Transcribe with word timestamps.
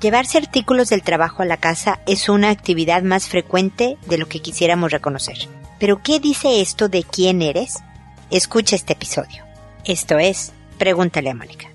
Llevarse 0.00 0.38
artículos 0.38 0.88
del 0.88 1.02
trabajo 1.02 1.42
a 1.42 1.46
la 1.46 1.58
casa 1.58 2.00
es 2.06 2.30
una 2.30 2.48
actividad 2.48 3.02
más 3.02 3.28
frecuente 3.28 3.98
de 4.06 4.16
lo 4.16 4.26
que 4.26 4.40
quisiéramos 4.40 4.90
reconocer. 4.90 5.36
Pero 5.78 6.02
¿qué 6.02 6.20
dice 6.20 6.62
esto 6.62 6.88
de 6.88 7.02
quién 7.02 7.42
eres? 7.42 7.76
Escucha 8.30 8.76
este 8.76 8.94
episodio. 8.94 9.44
Esto 9.84 10.18
es, 10.18 10.52
pregúntale 10.78 11.28
a 11.28 11.34
Mónica. 11.34 11.66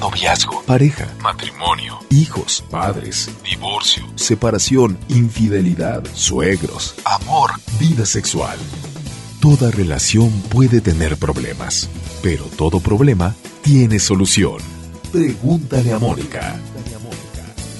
Noviazgo, 0.00 0.62
pareja, 0.64 1.06
matrimonio, 1.20 2.00
hijos, 2.10 2.64
padres, 2.70 3.30
divorcio, 3.44 4.04
separación, 4.16 4.98
infidelidad, 5.08 6.04
suegros, 6.14 6.96
amor, 7.04 7.52
vida 7.78 8.04
sexual. 8.04 8.58
Toda 9.40 9.70
relación 9.70 10.30
puede 10.48 10.80
tener 10.80 11.16
problemas, 11.16 11.88
pero 12.20 12.44
todo 12.56 12.80
problema 12.80 13.36
tiene 13.62 14.00
solución. 14.00 14.58
Pregúntale 15.12 15.92
a 15.92 15.98
Mónica. 15.98 16.60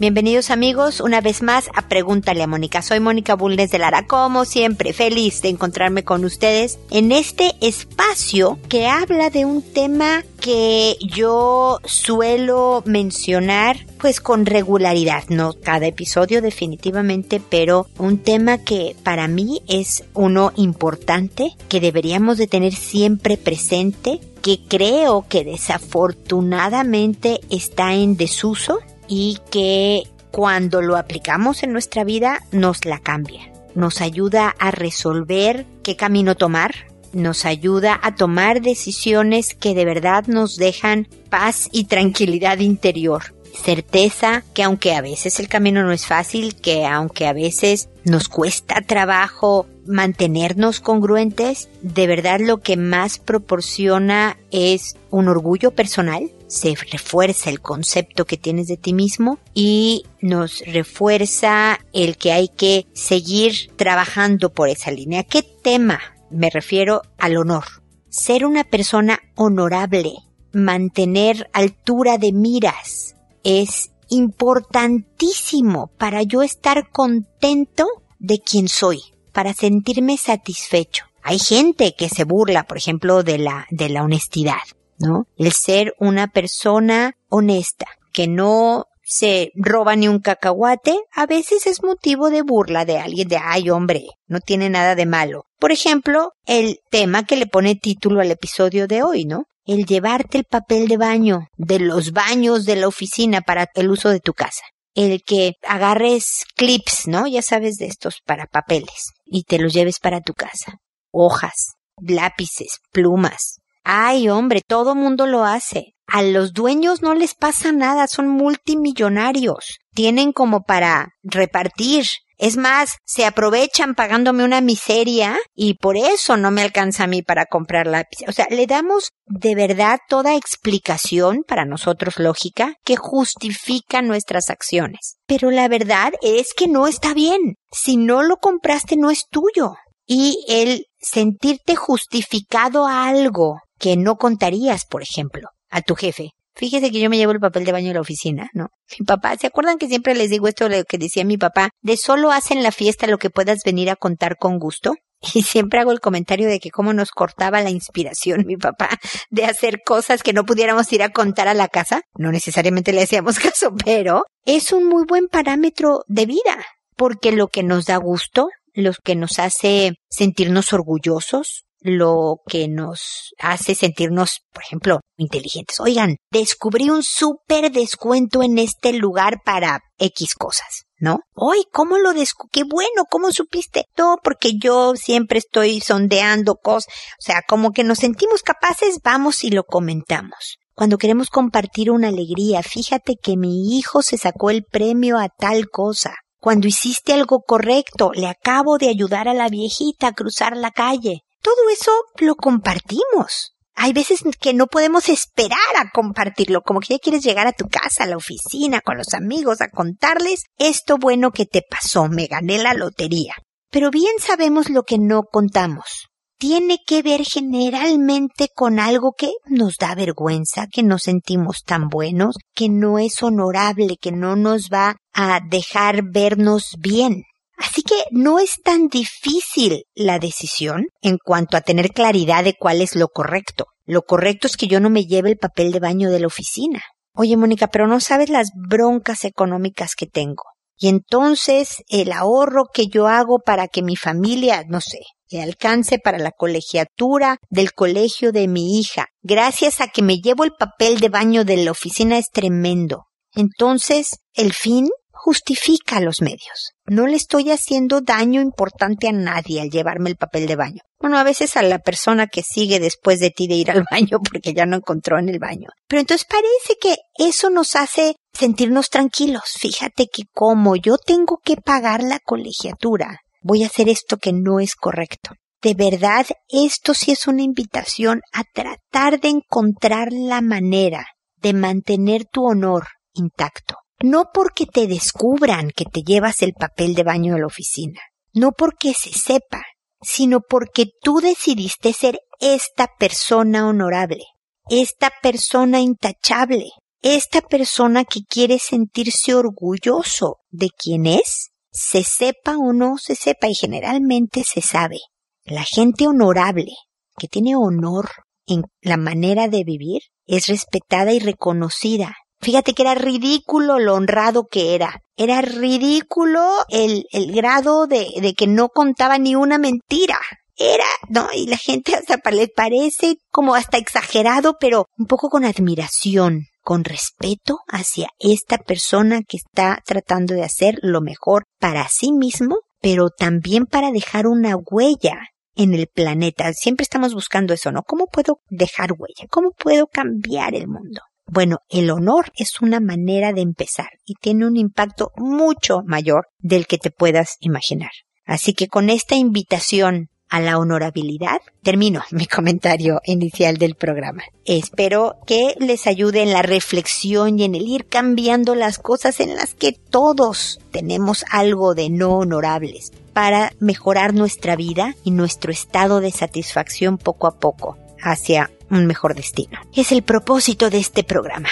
Bienvenidos 0.00 0.50
amigos 0.50 1.02
una 1.02 1.20
vez 1.20 1.42
más 1.42 1.68
a 1.74 1.86
Pregúntale 1.86 2.42
a 2.42 2.46
Mónica. 2.46 2.80
Soy 2.80 3.00
Mónica 3.00 3.34
Bulnes 3.34 3.70
de 3.70 3.76
Lara, 3.76 4.06
como 4.06 4.46
siempre, 4.46 4.94
feliz 4.94 5.42
de 5.42 5.50
encontrarme 5.50 6.04
con 6.04 6.24
ustedes 6.24 6.78
en 6.90 7.12
este 7.12 7.52
espacio 7.60 8.58
que 8.70 8.86
habla 8.86 9.28
de 9.28 9.44
un 9.44 9.60
tema 9.60 10.24
que 10.40 10.96
yo 11.02 11.80
suelo 11.84 12.82
mencionar 12.86 13.84
pues 13.98 14.22
con 14.22 14.46
regularidad, 14.46 15.24
no 15.28 15.52
cada 15.52 15.88
episodio 15.88 16.40
definitivamente, 16.40 17.38
pero 17.50 17.86
un 17.98 18.16
tema 18.16 18.56
que 18.56 18.96
para 19.02 19.28
mí 19.28 19.60
es 19.68 20.04
uno 20.14 20.52
importante, 20.56 21.54
que 21.68 21.78
deberíamos 21.78 22.38
de 22.38 22.46
tener 22.46 22.72
siempre 22.72 23.36
presente, 23.36 24.18
que 24.40 24.60
creo 24.66 25.26
que 25.28 25.44
desafortunadamente 25.44 27.40
está 27.50 27.92
en 27.92 28.16
desuso 28.16 28.78
y 29.10 29.38
que 29.50 30.04
cuando 30.30 30.80
lo 30.80 30.96
aplicamos 30.96 31.64
en 31.64 31.72
nuestra 31.72 32.04
vida 32.04 32.40
nos 32.52 32.84
la 32.86 33.00
cambia. 33.00 33.52
Nos 33.74 34.00
ayuda 34.00 34.54
a 34.58 34.70
resolver 34.70 35.66
qué 35.82 35.96
camino 35.96 36.36
tomar, 36.36 36.86
nos 37.12 37.44
ayuda 37.44 37.98
a 38.02 38.14
tomar 38.14 38.62
decisiones 38.62 39.54
que 39.54 39.74
de 39.74 39.84
verdad 39.84 40.26
nos 40.28 40.56
dejan 40.56 41.08
paz 41.28 41.68
y 41.72 41.84
tranquilidad 41.84 42.60
interior. 42.60 43.34
Certeza 43.52 44.44
que 44.54 44.62
aunque 44.62 44.94
a 44.94 45.00
veces 45.00 45.40
el 45.40 45.48
camino 45.48 45.82
no 45.82 45.90
es 45.90 46.06
fácil, 46.06 46.54
que 46.54 46.86
aunque 46.86 47.26
a 47.26 47.32
veces 47.32 47.88
nos 48.04 48.28
cuesta 48.28 48.80
trabajo 48.80 49.66
mantenernos 49.86 50.78
congruentes, 50.78 51.68
de 51.82 52.06
verdad 52.06 52.38
lo 52.38 52.58
que 52.58 52.76
más 52.76 53.18
proporciona 53.18 54.38
es 54.52 54.94
un 55.10 55.26
orgullo 55.26 55.72
personal, 55.72 56.30
se 56.50 56.74
refuerza 56.74 57.48
el 57.48 57.60
concepto 57.60 58.24
que 58.24 58.36
tienes 58.36 58.66
de 58.66 58.76
ti 58.76 58.92
mismo 58.92 59.38
y 59.54 60.04
nos 60.20 60.62
refuerza 60.66 61.78
el 61.92 62.16
que 62.16 62.32
hay 62.32 62.48
que 62.48 62.86
seguir 62.92 63.70
trabajando 63.76 64.52
por 64.52 64.68
esa 64.68 64.90
línea. 64.90 65.22
¿Qué 65.22 65.42
tema? 65.44 66.00
Me 66.28 66.50
refiero 66.50 67.02
al 67.18 67.36
honor. 67.36 67.64
Ser 68.08 68.44
una 68.44 68.64
persona 68.64 69.20
honorable, 69.36 70.12
mantener 70.52 71.48
altura 71.52 72.18
de 72.18 72.32
miras, 72.32 73.14
es 73.44 73.92
importantísimo 74.08 75.92
para 75.98 76.24
yo 76.24 76.42
estar 76.42 76.90
contento 76.90 77.86
de 78.18 78.40
quien 78.40 78.68
soy, 78.68 79.00
para 79.32 79.54
sentirme 79.54 80.16
satisfecho. 80.16 81.04
Hay 81.22 81.38
gente 81.38 81.94
que 81.96 82.08
se 82.08 82.24
burla, 82.24 82.64
por 82.64 82.76
ejemplo, 82.76 83.22
de 83.22 83.38
la, 83.38 83.68
de 83.70 83.88
la 83.88 84.02
honestidad. 84.02 84.58
¿No? 85.00 85.26
El 85.36 85.52
ser 85.52 85.94
una 85.98 86.28
persona 86.28 87.14
honesta, 87.28 87.86
que 88.12 88.28
no 88.28 88.86
se 89.02 89.50
roba 89.56 89.96
ni 89.96 90.06
un 90.06 90.20
cacahuate, 90.20 90.96
a 91.12 91.26
veces 91.26 91.66
es 91.66 91.82
motivo 91.82 92.30
de 92.30 92.42
burla 92.42 92.84
de 92.84 92.98
alguien 92.98 93.26
de, 93.26 93.38
ay 93.42 93.68
hombre, 93.68 94.06
no 94.28 94.38
tiene 94.38 94.70
nada 94.70 94.94
de 94.94 95.04
malo. 95.04 95.46
Por 95.58 95.72
ejemplo, 95.72 96.32
el 96.46 96.78
tema 96.90 97.24
que 97.24 97.36
le 97.36 97.46
pone 97.46 97.74
título 97.74 98.20
al 98.20 98.30
episodio 98.30 98.86
de 98.86 99.02
hoy, 99.02 99.24
¿no? 99.24 99.46
El 99.66 99.84
llevarte 99.84 100.38
el 100.38 100.44
papel 100.44 100.86
de 100.86 100.96
baño 100.96 101.48
de 101.56 101.80
los 101.80 102.12
baños 102.12 102.64
de 102.64 102.76
la 102.76 102.86
oficina 102.86 103.40
para 103.40 103.68
el 103.74 103.90
uso 103.90 104.10
de 104.10 104.20
tu 104.20 104.32
casa. 104.32 104.62
El 104.94 105.22
que 105.22 105.54
agarres 105.66 106.44
clips, 106.56 107.06
¿no? 107.06 107.26
Ya 107.26 107.42
sabes 107.42 107.76
de 107.76 107.86
estos 107.86 108.20
para 108.24 108.46
papeles 108.46 109.12
y 109.24 109.42
te 109.42 109.58
los 109.58 109.72
lleves 109.72 109.98
para 109.98 110.20
tu 110.20 110.34
casa. 110.34 110.78
Hojas, 111.10 111.74
lápices, 112.00 112.78
plumas, 112.92 113.59
Ay, 113.84 114.28
hombre, 114.28 114.60
todo 114.66 114.94
mundo 114.94 115.26
lo 115.26 115.44
hace. 115.44 115.94
A 116.06 116.22
los 116.22 116.52
dueños 116.52 117.02
no 117.02 117.14
les 117.14 117.34
pasa 117.34 117.70
nada, 117.70 118.08
son 118.08 118.28
multimillonarios. 118.28 119.78
Tienen 119.94 120.32
como 120.32 120.62
para 120.62 121.10
repartir. 121.22 122.06
Es 122.36 122.56
más, 122.56 122.96
se 123.04 123.26
aprovechan 123.26 123.94
pagándome 123.94 124.44
una 124.44 124.60
miseria 124.60 125.38
y 125.54 125.74
por 125.74 125.96
eso 125.96 126.36
no 126.36 126.50
me 126.50 126.62
alcanza 126.62 127.04
a 127.04 127.06
mí 127.06 127.22
para 127.22 127.44
comprar 127.44 127.86
lápiz. 127.86 128.26
O 128.26 128.32
sea, 128.32 128.46
le 128.50 128.66
damos 128.66 129.10
de 129.26 129.54
verdad 129.54 129.98
toda 130.08 130.34
explicación, 130.34 131.44
para 131.46 131.64
nosotros 131.64 132.18
lógica, 132.18 132.74
que 132.82 132.96
justifica 132.96 134.02
nuestras 134.02 134.48
acciones. 134.48 135.18
Pero 135.26 135.50
la 135.50 135.68
verdad 135.68 136.12
es 136.22 136.54
que 136.56 136.66
no 136.66 136.86
está 136.86 137.14
bien. 137.14 137.56
Si 137.70 137.96
no 137.98 138.22
lo 138.22 138.38
compraste 138.38 138.96
no 138.96 139.10
es 139.10 139.26
tuyo. 139.30 139.74
Y 140.06 140.44
el 140.48 140.86
sentirte 140.98 141.76
justificado 141.76 142.86
a 142.86 143.06
algo 143.06 143.60
que 143.80 143.96
no 143.96 144.16
contarías, 144.16 144.84
por 144.84 145.02
ejemplo, 145.02 145.48
a 145.70 145.82
tu 145.82 145.96
jefe. 145.96 146.34
Fíjese 146.54 146.90
que 146.90 147.00
yo 147.00 147.08
me 147.08 147.16
llevo 147.16 147.32
el 147.32 147.40
papel 147.40 147.64
de 147.64 147.72
baño 147.72 147.90
a 147.90 147.94
la 147.94 148.00
oficina, 148.00 148.50
¿no? 148.52 148.68
Mi 148.98 149.06
papá, 149.06 149.36
¿se 149.36 149.46
acuerdan 149.46 149.78
que 149.78 149.88
siempre 149.88 150.14
les 150.14 150.30
digo 150.30 150.46
esto 150.46 150.68
lo 150.68 150.84
que 150.84 150.98
decía 150.98 151.24
mi 151.24 151.38
papá? 151.38 151.70
De 151.80 151.96
solo 151.96 152.30
hacen 152.30 152.62
la 152.62 152.72
fiesta 152.72 153.06
lo 153.06 153.18
que 153.18 153.30
puedas 153.30 153.60
venir 153.64 153.88
a 153.88 153.96
contar 153.96 154.36
con 154.36 154.58
gusto. 154.58 154.94
Y 155.34 155.42
siempre 155.42 155.80
hago 155.80 155.92
el 155.92 156.00
comentario 156.00 156.48
de 156.48 156.60
que 156.60 156.70
cómo 156.70 156.94
nos 156.94 157.10
cortaba 157.10 157.60
la 157.60 157.68
inspiración 157.68 158.46
mi 158.46 158.56
papá 158.56 158.88
de 159.28 159.44
hacer 159.44 159.80
cosas 159.84 160.22
que 160.22 160.32
no 160.32 160.44
pudiéramos 160.44 160.90
ir 160.94 161.02
a 161.02 161.10
contar 161.10 161.46
a 161.46 161.52
la 161.52 161.68
casa. 161.68 162.02
No 162.14 162.32
necesariamente 162.32 162.92
le 162.92 163.02
hacíamos 163.02 163.38
caso, 163.38 163.74
pero 163.84 164.24
es 164.46 164.72
un 164.72 164.86
muy 164.86 165.04
buen 165.06 165.28
parámetro 165.28 166.04
de 166.08 166.26
vida. 166.26 166.64
Porque 166.96 167.32
lo 167.32 167.48
que 167.48 167.62
nos 167.62 167.86
da 167.86 167.96
gusto, 167.96 168.48
lo 168.74 168.92
que 169.04 169.14
nos 169.14 169.38
hace 169.38 169.92
sentirnos 170.10 170.72
orgullosos, 170.72 171.64
lo 171.80 172.36
que 172.46 172.68
nos 172.68 173.34
hace 173.38 173.74
sentirnos, 173.74 174.40
por 174.52 174.62
ejemplo, 174.62 175.00
inteligentes. 175.16 175.80
Oigan, 175.80 176.16
descubrí 176.30 176.90
un 176.90 177.02
súper 177.02 177.70
descuento 177.72 178.42
en 178.42 178.58
este 178.58 178.92
lugar 178.92 179.38
para 179.44 179.80
X 179.98 180.34
cosas. 180.34 180.84
¿no? 181.00 181.20
Hoy, 181.34 181.64
¿cómo 181.72 181.98
lo 181.98 182.12
descubrí? 182.12 182.50
Qué 182.52 182.64
bueno, 182.64 183.04
¿cómo 183.10 183.32
supiste? 183.32 183.86
No, 183.96 184.18
porque 184.22 184.52
yo 184.62 184.94
siempre 184.96 185.38
estoy 185.38 185.80
sondeando 185.80 186.56
cosas, 186.56 186.92
o 187.18 187.22
sea, 187.22 187.40
como 187.48 187.72
que 187.72 187.84
nos 187.84 187.98
sentimos 187.98 188.42
capaces, 188.42 188.98
vamos 189.02 189.42
y 189.42 189.50
lo 189.50 189.64
comentamos. 189.64 190.58
Cuando 190.74 190.98
queremos 190.98 191.28
compartir 191.28 191.90
una 191.90 192.08
alegría, 192.08 192.62
fíjate 192.62 193.14
que 193.20 193.36
mi 193.36 193.76
hijo 193.76 194.02
se 194.02 194.18
sacó 194.18 194.50
el 194.50 194.64
premio 194.64 195.18
a 195.18 195.28
tal 195.28 195.68
cosa. 195.68 196.14
Cuando 196.38 196.68
hiciste 196.68 197.12
algo 197.12 197.42
correcto, 197.46 198.12
le 198.14 198.28
acabo 198.28 198.78
de 198.78 198.88
ayudar 198.88 199.28
a 199.28 199.34
la 199.34 199.48
viejita 199.48 200.08
a 200.08 200.12
cruzar 200.12 200.56
la 200.56 200.70
calle 200.70 201.22
todo 201.42 201.68
eso 201.72 201.92
lo 202.18 202.34
compartimos. 202.34 203.54
Hay 203.74 203.92
veces 203.92 204.22
que 204.38 204.52
no 204.52 204.66
podemos 204.66 205.08
esperar 205.08 205.58
a 205.78 205.90
compartirlo, 205.90 206.60
como 206.60 206.80
que 206.80 206.94
ya 206.94 206.98
quieres 206.98 207.22
llegar 207.22 207.46
a 207.46 207.52
tu 207.52 207.66
casa, 207.66 208.04
a 208.04 208.06
la 208.06 208.16
oficina, 208.16 208.80
con 208.80 208.98
los 208.98 209.14
amigos, 209.14 209.62
a 209.62 209.70
contarles 209.70 210.44
esto 210.58 210.98
bueno 210.98 211.30
que 211.30 211.46
te 211.46 211.62
pasó, 211.62 212.08
me 212.08 212.26
gané 212.26 212.58
la 212.58 212.74
lotería. 212.74 213.34
Pero 213.70 213.90
bien 213.90 214.12
sabemos 214.18 214.68
lo 214.68 214.82
que 214.82 214.98
no 214.98 215.22
contamos. 215.22 216.08
Tiene 216.38 216.78
que 216.86 217.02
ver 217.02 217.24
generalmente 217.24 218.48
con 218.54 218.80
algo 218.80 219.12
que 219.16 219.30
nos 219.46 219.76
da 219.76 219.94
vergüenza, 219.94 220.66
que 220.70 220.82
nos 220.82 221.02
sentimos 221.02 221.62
tan 221.64 221.88
buenos, 221.88 222.36
que 222.54 222.68
no 222.68 222.98
es 222.98 223.22
honorable, 223.22 223.96
que 224.00 224.10
no 224.10 224.36
nos 224.36 224.68
va 224.70 224.96
a 225.12 225.40
dejar 225.48 226.02
vernos 226.10 226.76
bien. 226.78 227.24
Así 227.60 227.82
que 227.82 228.04
no 228.10 228.38
es 228.38 228.62
tan 228.62 228.88
difícil 228.88 229.84
la 229.94 230.18
decisión 230.18 230.86
en 231.02 231.18
cuanto 231.22 231.58
a 231.58 231.60
tener 231.60 231.90
claridad 231.90 232.42
de 232.42 232.54
cuál 232.58 232.80
es 232.80 232.96
lo 232.96 233.08
correcto. 233.08 233.66
Lo 233.84 234.00
correcto 234.02 234.46
es 234.46 234.56
que 234.56 234.66
yo 234.66 234.80
no 234.80 234.88
me 234.88 235.04
lleve 235.04 235.28
el 235.28 235.36
papel 235.36 235.70
de 235.70 235.78
baño 235.78 236.10
de 236.10 236.20
la 236.20 236.26
oficina. 236.26 236.80
Oye, 237.12 237.36
Mónica, 237.36 237.66
pero 237.66 237.86
no 237.86 238.00
sabes 238.00 238.30
las 238.30 238.48
broncas 238.54 239.24
económicas 239.26 239.94
que 239.94 240.06
tengo. 240.06 240.44
Y 240.78 240.88
entonces 240.88 241.82
el 241.88 242.12
ahorro 242.12 242.64
que 242.72 242.86
yo 242.86 243.08
hago 243.08 243.40
para 243.44 243.68
que 243.68 243.82
mi 243.82 243.94
familia, 243.94 244.64
no 244.66 244.80
sé, 244.80 245.00
le 245.28 245.42
alcance 245.42 245.98
para 245.98 246.18
la 246.18 246.30
colegiatura 246.30 247.36
del 247.50 247.74
colegio 247.74 248.32
de 248.32 248.48
mi 248.48 248.80
hija, 248.80 249.08
gracias 249.20 249.82
a 249.82 249.88
que 249.88 250.00
me 250.00 250.16
llevo 250.16 250.44
el 250.44 250.52
papel 250.58 250.98
de 250.98 251.10
baño 251.10 251.44
de 251.44 251.58
la 251.58 251.72
oficina 251.72 252.16
es 252.16 252.30
tremendo. 252.32 253.04
Entonces, 253.34 254.20
el 254.32 254.54
fin 254.54 254.88
justifica 255.22 256.00
los 256.00 256.22
medios. 256.22 256.72
No 256.86 257.06
le 257.06 257.16
estoy 257.16 257.50
haciendo 257.50 258.00
daño 258.00 258.40
importante 258.40 259.06
a 259.06 259.12
nadie 259.12 259.60
al 259.60 259.68
llevarme 259.68 260.08
el 260.08 260.16
papel 260.16 260.46
de 260.46 260.56
baño. 260.56 260.80
Bueno, 260.98 261.18
a 261.18 261.24
veces 261.24 261.58
a 261.58 261.62
la 261.62 261.78
persona 261.78 262.26
que 262.26 262.42
sigue 262.42 262.80
después 262.80 263.20
de 263.20 263.28
ti 263.28 263.46
de 263.46 263.56
ir 263.56 263.70
al 263.70 263.84
baño 263.90 264.18
porque 264.20 264.54
ya 264.54 264.64
no 264.64 264.76
encontró 264.76 265.18
en 265.18 265.28
el 265.28 265.38
baño. 265.38 265.68
Pero 265.88 266.00
entonces 266.00 266.26
parece 266.26 266.78
que 266.80 266.96
eso 267.18 267.50
nos 267.50 267.76
hace 267.76 268.14
sentirnos 268.32 268.88
tranquilos. 268.88 269.42
Fíjate 269.58 270.06
que 270.10 270.22
como 270.32 270.74
yo 270.74 270.96
tengo 270.96 271.38
que 271.44 271.56
pagar 271.56 272.02
la 272.02 272.18
colegiatura, 272.24 273.18
voy 273.42 273.62
a 273.62 273.66
hacer 273.66 273.90
esto 273.90 274.16
que 274.16 274.32
no 274.32 274.58
es 274.58 274.74
correcto. 274.74 275.32
De 275.62 275.74
verdad, 275.74 276.26
esto 276.48 276.94
sí 276.94 277.10
es 277.10 277.26
una 277.26 277.42
invitación 277.42 278.22
a 278.32 278.44
tratar 278.54 279.20
de 279.20 279.28
encontrar 279.28 280.08
la 280.12 280.40
manera 280.40 281.04
de 281.36 281.52
mantener 281.52 282.24
tu 282.24 282.46
honor 282.46 282.86
intacto. 283.12 283.76
No 284.02 284.30
porque 284.32 284.66
te 284.66 284.86
descubran 284.86 285.70
que 285.70 285.84
te 285.84 286.02
llevas 286.02 286.42
el 286.42 286.54
papel 286.54 286.94
de 286.94 287.02
baño 287.02 287.34
de 287.34 287.40
la 287.40 287.46
oficina, 287.46 288.00
no 288.32 288.52
porque 288.52 288.94
se 288.94 289.12
sepa, 289.12 289.62
sino 290.00 290.40
porque 290.40 290.86
tú 291.02 291.20
decidiste 291.20 291.92
ser 291.92 292.20
esta 292.38 292.88
persona 292.98 293.68
honorable, 293.68 294.24
esta 294.70 295.10
persona 295.22 295.80
intachable, 295.80 296.70
esta 297.02 297.42
persona 297.42 298.04
que 298.04 298.20
quiere 298.28 298.58
sentirse 298.58 299.34
orgulloso 299.34 300.38
de 300.48 300.70
quién 300.70 301.06
es, 301.06 301.50
se 301.70 302.02
sepa 302.02 302.56
o 302.56 302.72
no 302.72 302.96
se 302.98 303.14
sepa 303.14 303.48
y 303.48 303.54
generalmente 303.54 304.44
se 304.44 304.60
sabe. 304.60 304.98
La 305.44 305.64
gente 305.64 306.06
honorable, 306.06 306.72
que 307.16 307.28
tiene 307.28 307.56
honor 307.56 308.10
en 308.46 308.62
la 308.80 308.96
manera 308.96 309.48
de 309.48 309.64
vivir, 309.64 310.02
es 310.26 310.46
respetada 310.46 311.12
y 311.12 311.18
reconocida. 311.18 312.14
Fíjate 312.40 312.72
que 312.72 312.82
era 312.82 312.94
ridículo 312.94 313.78
lo 313.78 313.94
honrado 313.94 314.46
que 314.50 314.74
era. 314.74 315.00
Era 315.16 315.42
ridículo 315.42 316.42
el, 316.68 317.04
el 317.12 317.32
grado 317.32 317.86
de, 317.86 318.08
de 318.20 318.34
que 318.34 318.46
no 318.46 318.68
contaba 318.68 319.18
ni 319.18 319.34
una 319.34 319.58
mentira. 319.58 320.18
Era, 320.56 320.84
no, 321.08 321.28
y 321.34 321.46
la 321.46 321.56
gente 321.56 321.94
hasta 321.94 322.18
le 322.30 322.48
parece 322.48 323.16
como 323.30 323.54
hasta 323.54 323.78
exagerado, 323.78 324.56
pero 324.60 324.86
un 324.98 325.06
poco 325.06 325.30
con 325.30 325.44
admiración, 325.44 326.46
con 326.62 326.84
respeto 326.84 327.60
hacia 327.66 328.08
esta 328.18 328.58
persona 328.58 329.22
que 329.26 329.38
está 329.38 329.82
tratando 329.86 330.34
de 330.34 330.44
hacer 330.44 330.78
lo 330.82 331.00
mejor 331.00 331.44
para 331.58 331.88
sí 331.88 332.12
mismo, 332.12 332.58
pero 332.80 333.08
también 333.08 333.64
para 333.66 333.90
dejar 333.90 334.26
una 334.26 334.54
huella 334.56 335.28
en 335.54 335.74
el 335.74 335.88
planeta. 335.88 336.52
Siempre 336.52 336.84
estamos 336.84 337.14
buscando 337.14 337.54
eso, 337.54 337.72
¿no? 337.72 337.82
¿Cómo 337.82 338.06
puedo 338.06 338.40
dejar 338.48 338.92
huella? 338.92 339.26
¿Cómo 339.30 339.52
puedo 339.52 339.86
cambiar 339.86 340.54
el 340.54 340.68
mundo? 340.68 341.00
Bueno, 341.32 341.58
el 341.68 341.92
honor 341.92 342.32
es 342.34 342.60
una 342.60 342.80
manera 342.80 343.32
de 343.32 343.40
empezar 343.40 343.90
y 344.04 344.14
tiene 344.14 344.46
un 344.46 344.56
impacto 344.56 345.12
mucho 345.16 345.82
mayor 345.86 346.26
del 346.40 346.66
que 346.66 346.76
te 346.76 346.90
puedas 346.90 347.36
imaginar. 347.38 347.92
Así 348.26 348.52
que 348.52 348.66
con 348.66 348.90
esta 348.90 349.14
invitación 349.14 350.08
a 350.28 350.40
la 350.40 350.58
honorabilidad, 350.58 351.38
termino 351.62 352.02
mi 352.10 352.26
comentario 352.26 353.00
inicial 353.04 353.58
del 353.58 353.76
programa. 353.76 354.24
Espero 354.44 355.18
que 355.24 355.54
les 355.60 355.86
ayude 355.86 356.22
en 356.22 356.32
la 356.32 356.42
reflexión 356.42 357.38
y 357.38 357.44
en 357.44 357.54
el 357.54 357.68
ir 357.68 357.86
cambiando 357.86 358.56
las 358.56 358.80
cosas 358.80 359.20
en 359.20 359.36
las 359.36 359.54
que 359.54 359.72
todos 359.72 360.58
tenemos 360.72 361.24
algo 361.30 361.74
de 361.74 361.90
no 361.90 362.18
honorables 362.18 362.92
para 363.12 363.52
mejorar 363.60 364.14
nuestra 364.14 364.56
vida 364.56 364.96
y 365.04 365.12
nuestro 365.12 365.52
estado 365.52 366.00
de 366.00 366.10
satisfacción 366.10 366.98
poco 366.98 367.28
a 367.28 367.38
poco 367.38 367.76
hacia 368.02 368.50
un 368.70 368.86
mejor 368.86 369.14
destino. 369.14 369.60
Es 369.74 369.92
el 369.92 370.02
propósito 370.02 370.70
de 370.70 370.78
este 370.78 371.04
programa. 371.04 371.48